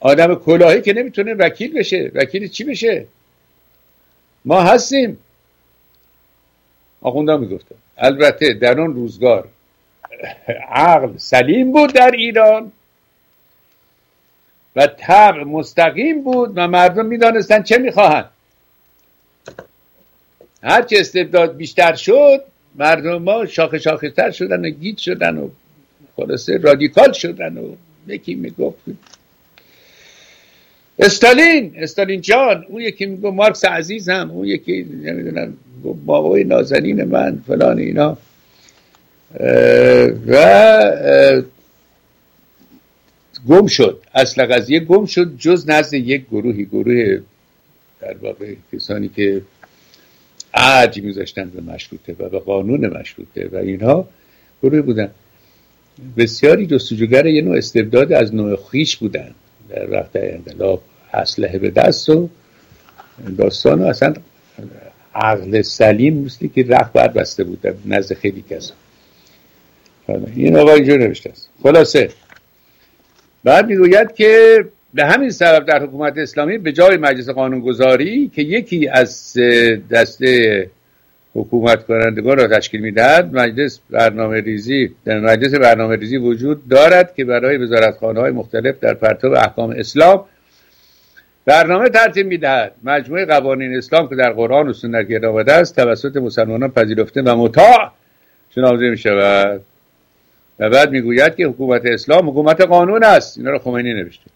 [0.00, 2.10] آدم کلاهی که نمی‌تونه وکیل بشه.
[2.14, 3.06] وکیل چی بشه؟
[4.44, 5.18] ما هستیم.
[7.00, 7.74] آخونده می‌گفتن.
[7.98, 9.48] البته در اون روزگار
[10.70, 12.72] عقل سلیم بود در ایران
[14.76, 18.30] و طبع مستقیم بود و مردم می‌دانستن چه می‌خواهند.
[20.64, 22.40] هرچه استبداد بیشتر شد
[22.74, 25.48] مردم ما شاخه شاخه تر شدن و گیت شدن و
[26.16, 27.74] خلاصه رادیکال شدن و
[28.08, 28.78] یکی می‌گفت.
[30.98, 35.56] استالین استالین جان اون یکی میگو مارکس عزیزم اون یکی نمی‌دونم
[36.06, 38.18] بابای نازنین من فلان اینا.
[40.26, 41.42] و
[43.48, 44.00] گم شد.
[44.14, 47.20] اصل قضیه گم شد جز نزد یک گروهی گروه
[48.00, 49.42] در واقع کسانی که
[50.54, 54.08] عج میذاشتن به مشروطه و به قانون مشروطه و اینها
[54.62, 55.10] گروه بودن.
[56.16, 59.30] بسیاری جستجوگر یه نوع استبداد از نوع خیش بودن.
[59.68, 60.82] در وقت انقلاب
[61.14, 62.28] اسلحه به دست و
[63.38, 64.14] داستان و اصلا
[65.14, 68.76] عقل سلیم مثلی که رخ بر بسته بود نزد خیلی کسان
[70.36, 71.48] این آقا اینجور نوشته است.
[71.62, 72.10] خلاصه.
[73.44, 78.88] بعد می‌گوید که به همین سبب در حکومت اسلامی به جای مجلس قانونگذاری که یکی
[78.88, 79.38] از
[79.90, 80.70] دسته
[81.34, 87.24] حکومت کنندگان را تشکیل می‌دهد مجلس برنامه ریزی در مجلس برنامه ریزی وجود دارد که
[87.24, 90.24] برای وزارتخانه های مختلف در پرتاب احکام اسلام
[91.44, 92.72] برنامه ترتیب می‌دهد.
[92.84, 97.36] مجموعه قوانین اسلام که در قرآن و سنت گرد آمده است توسط مسلمانان پذیرفته و
[97.36, 97.92] مطاع
[98.54, 99.60] شناخته می شود
[100.58, 103.38] و بعد می‌گوید که حکومت اسلام حکومت قانون است.
[103.38, 104.30] اینا رو خمینی نوشته.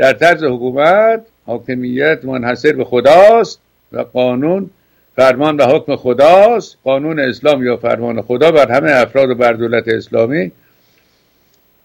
[0.00, 3.60] در طرز حکومت حاکمیت منحصر به خداست
[3.92, 4.70] و قانون
[5.16, 6.78] فرمان و حکم خداست.
[6.84, 10.52] قانون اسلام یا فرمان خدا بر همه افراد و بر دولت اسلامی.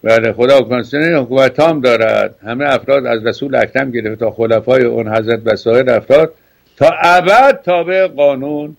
[0.03, 2.35] بله خدا کنستانی حکومت تام دارد.
[2.43, 6.33] همه افراد از رسول اکرم گرفته تا خلفای اون حضرت و سایر افراد.
[6.77, 8.77] تا ابد تابع قانون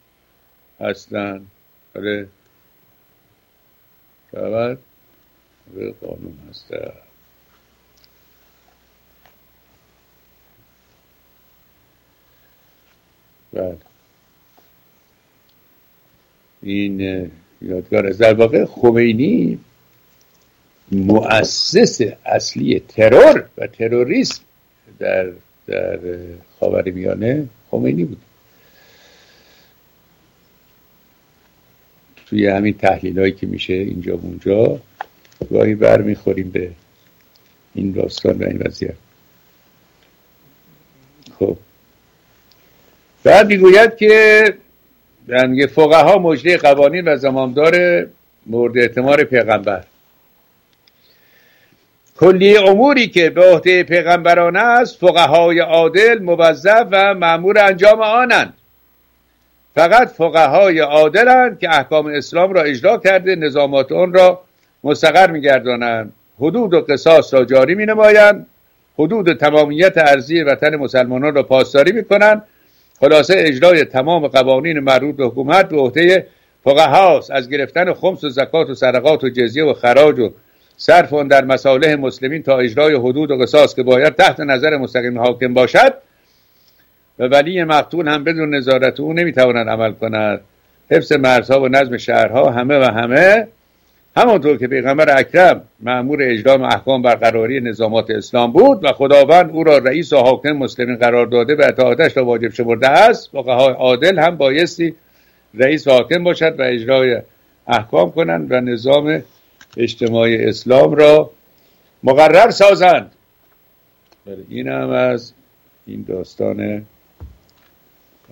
[0.81, 1.47] هستند.
[1.95, 2.27] بله.
[4.33, 4.79] تا ابد
[5.75, 7.06] تابع قانون هستند.
[13.57, 13.77] بله.
[16.63, 17.31] این
[17.63, 19.59] یادگار از در واقع خمینی
[20.93, 24.43] مؤسس اصلی ترور و تروریسم
[24.99, 25.33] در
[25.67, 25.99] در
[26.91, 28.23] میانه خمینی بود.
[32.27, 34.81] توی همین تحلیل هایی که میشه اینجا و اونجا
[35.51, 36.71] گاهی بر می‌خوریم به
[37.75, 38.95] این داستان و این وضعیت.
[41.39, 41.57] خب.
[43.27, 44.55] بعد می‌گوید که
[45.29, 48.07] یعنی فقها ها مجری قوانین و زمامدار
[48.47, 49.85] مورد اعتمار پیغمبر.
[52.17, 58.55] کلی اموری که به عهده پیغمبران است فقهای عادل موظف و معمور انجام آنند.
[59.75, 64.41] فقط فقهای عادلند که احکام اسلام را اجرا کرده نظامات آن را
[64.85, 66.13] مستقر میگردانند.
[66.39, 68.47] حدود و قصاص را جاری می نمایند
[68.99, 72.43] حدود تمامیت ارزی وطن مسلمانان را پاسداری می‌کنند.
[73.01, 76.27] خلاصه اجرای تمام قوانین مربوط به حکومت به عهده
[76.65, 77.31] فقهاست.
[77.31, 80.31] از گرفتن خمس و زکات و صدقات و جزیه و خراج و
[80.77, 85.19] صرف آن در مصالح مسلمین تا اجرای حدود و قصاص که باید تحت نظر مستقیم
[85.19, 85.95] حاکم باشد
[87.19, 90.41] و ولی مقتول هم بدون نظارت او نمی‌تواند عمل کند.
[90.91, 93.49] حفظ مرزها و نظم شهرها همه و همه
[94.17, 99.79] همانطور که پیغمبر اکرم معمور اجرام احکام برقراری نظامات اسلام بود و خداوند او را
[99.79, 104.37] رئیس و حاکم مسلمین قرار داده و اطاعتش را واجب شمرده است فقهای عادل هم
[104.37, 104.95] بایستی
[105.55, 107.23] رئیس و حاکم باشد و اجرای
[107.67, 109.23] احکام کنند و نظام
[109.77, 111.31] اجتماعی اسلام را
[112.03, 113.11] مقرر سازند.
[114.27, 115.33] بله، این هم از
[115.87, 116.87] این داستان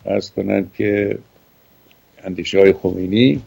[0.06, 1.18] ارز کنند که
[2.24, 3.42] اندیشه های خمینی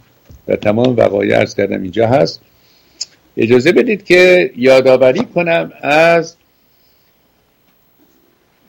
[0.47, 2.41] و تمام وقایع ارز کردم اینجا هست.
[3.37, 6.35] اجازه بدید که یادآوری کنم از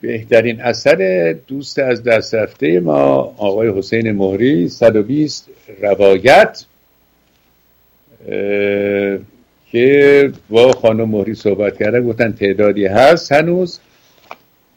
[0.00, 5.48] بهترین اثر دوست از دست رفته ما آقای حسین مهری 120
[5.80, 6.64] روایت
[9.72, 13.32] که با خانم مهری صحبت کرده گفتن تعدادی هست.
[13.32, 13.80] هنوز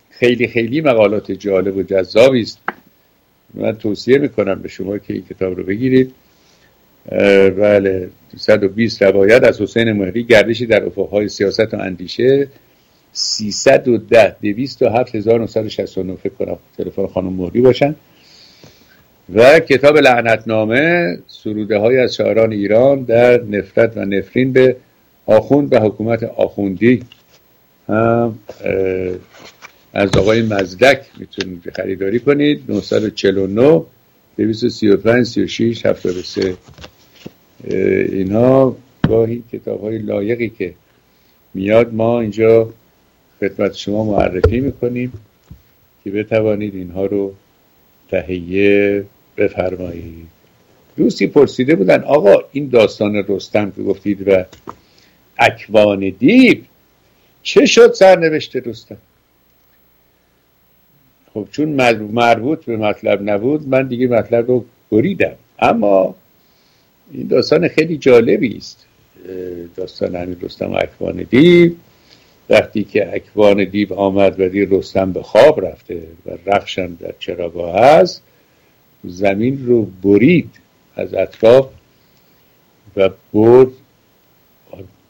[0.09, 2.59] خیلی خیلی مقالات جالب و جذابی است.
[3.53, 6.13] من توصیه می‌کنم به شما که این کتاب رو بگیرید.
[7.09, 12.47] بله 120 روایت از حسین مهری گردشی در افقهای سیاست و اندیشه
[13.13, 17.95] 310 207 1969 فکر کنم تلفن خانم مهری باشن.
[19.33, 24.75] و کتاب لعنتنامه سروده های از شاعران ایران در نفرت و نفرین به
[25.25, 27.03] آخوند و حکومت آخوندی.
[27.89, 28.39] هم
[29.93, 33.83] از آقای مزدک می‌تونید خریداری کنید 949
[34.37, 36.55] 235 36 73
[37.64, 38.76] اینا
[39.09, 40.74] گاهی کتاب های لایقی که
[41.53, 42.74] میاد ما اینجا
[43.39, 45.14] خدمت شما معرفی می‌کنیم
[46.03, 47.34] که بتوانید اینها رو
[48.12, 49.05] تهیه
[49.38, 50.28] بفرمایید.
[50.97, 54.45] دوستی پرسیده بودن آقا این داستان رستم که گفتید و
[55.38, 56.57] اکوان دیو
[57.43, 58.97] چه شد سرنوشت رستم؟
[61.34, 61.70] خب چون
[62.12, 65.36] مربوط به مطلب نبود من دیگه مطلب رو بریدم.
[65.59, 66.16] اما
[67.14, 68.86] این داستان خیلی جالبی است.
[69.76, 71.72] داستان همین رستم اکوان دیو.
[72.49, 77.76] وقتی که اکوان دیو آمد و دید رستم به خواب رفته و رخشم در چراگاه
[77.80, 78.24] هست
[79.03, 80.49] زمین رو برید
[80.95, 81.68] از اطراف
[82.95, 83.72] و برد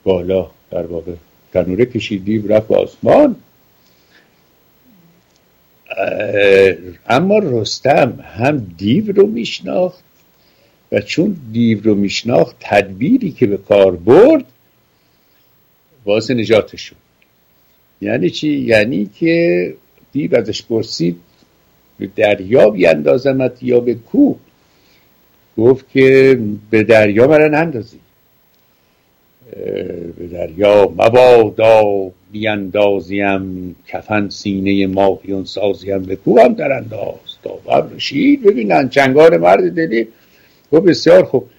[0.03, 1.13] بالا در واقع.
[1.53, 3.35] تنوره کشید دیو رفت به آسمان.
[7.07, 10.03] اما رستم هم دیو رو میشناخت
[10.91, 14.45] و چون دیو رو میشناخت تدبیری که به کار برد
[16.03, 16.93] باعث نجاتش
[18.01, 19.73] یعنی چی؟ یعنی که
[20.11, 21.19] دیو ازش پرسید
[21.99, 24.35] به دریا بیاندازمت یا به کوه
[25.57, 26.39] گفت که
[26.69, 27.99] به دریا مرا نندازی
[30.17, 31.83] به دریا مبادا
[32.31, 39.75] بیاندازیم کفن سینه ماهیون سازیم به کوه هم در انداز؟ تا رشید ببینن چنگار مرد
[39.75, 40.07] دلی
[40.71, 41.49] گفت بسیار خوب.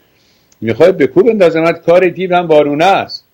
[0.60, 3.24] می‌خوای به کوه بندازمت کار دیو هم بارونه است.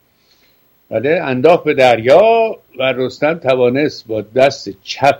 [0.90, 5.18] ولی انداخت به دریا و رستم توانست با دست چپ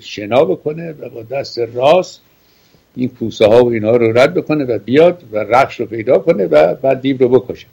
[0.00, 2.20] شنا بکنه و با دست راست
[2.96, 6.46] این کوسه ها و اینها رو رد بکنه و بیاد و رخش رو پیدا کنه
[6.46, 7.66] و بعد دیو رو بکشه.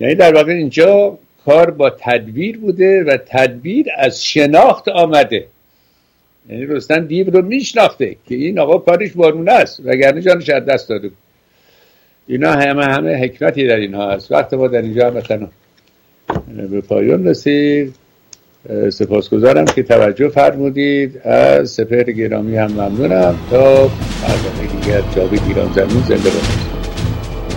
[0.00, 5.46] یعنی در واقع اینجا کار با تدبیر بوده و تدبیر از شناخت آمده.
[6.48, 10.88] یعنی رستم دیو رو میشناخته که این آقا کارش بارونه است وگرنه جانش از دست
[10.88, 11.10] داده
[12.26, 14.32] اینا همه همه حکمتی در اینها هست.
[14.32, 15.50] وقت ما در اینجا هم
[16.70, 17.94] به پایان رسید.
[18.90, 21.18] سپاسگزارم که توجه فرمودید.
[21.18, 23.38] از سپر گرامی هم ممنونم.
[23.50, 23.90] تا
[24.22, 26.63] برنامه دیگر جاوید ایران زمین زنده باشید.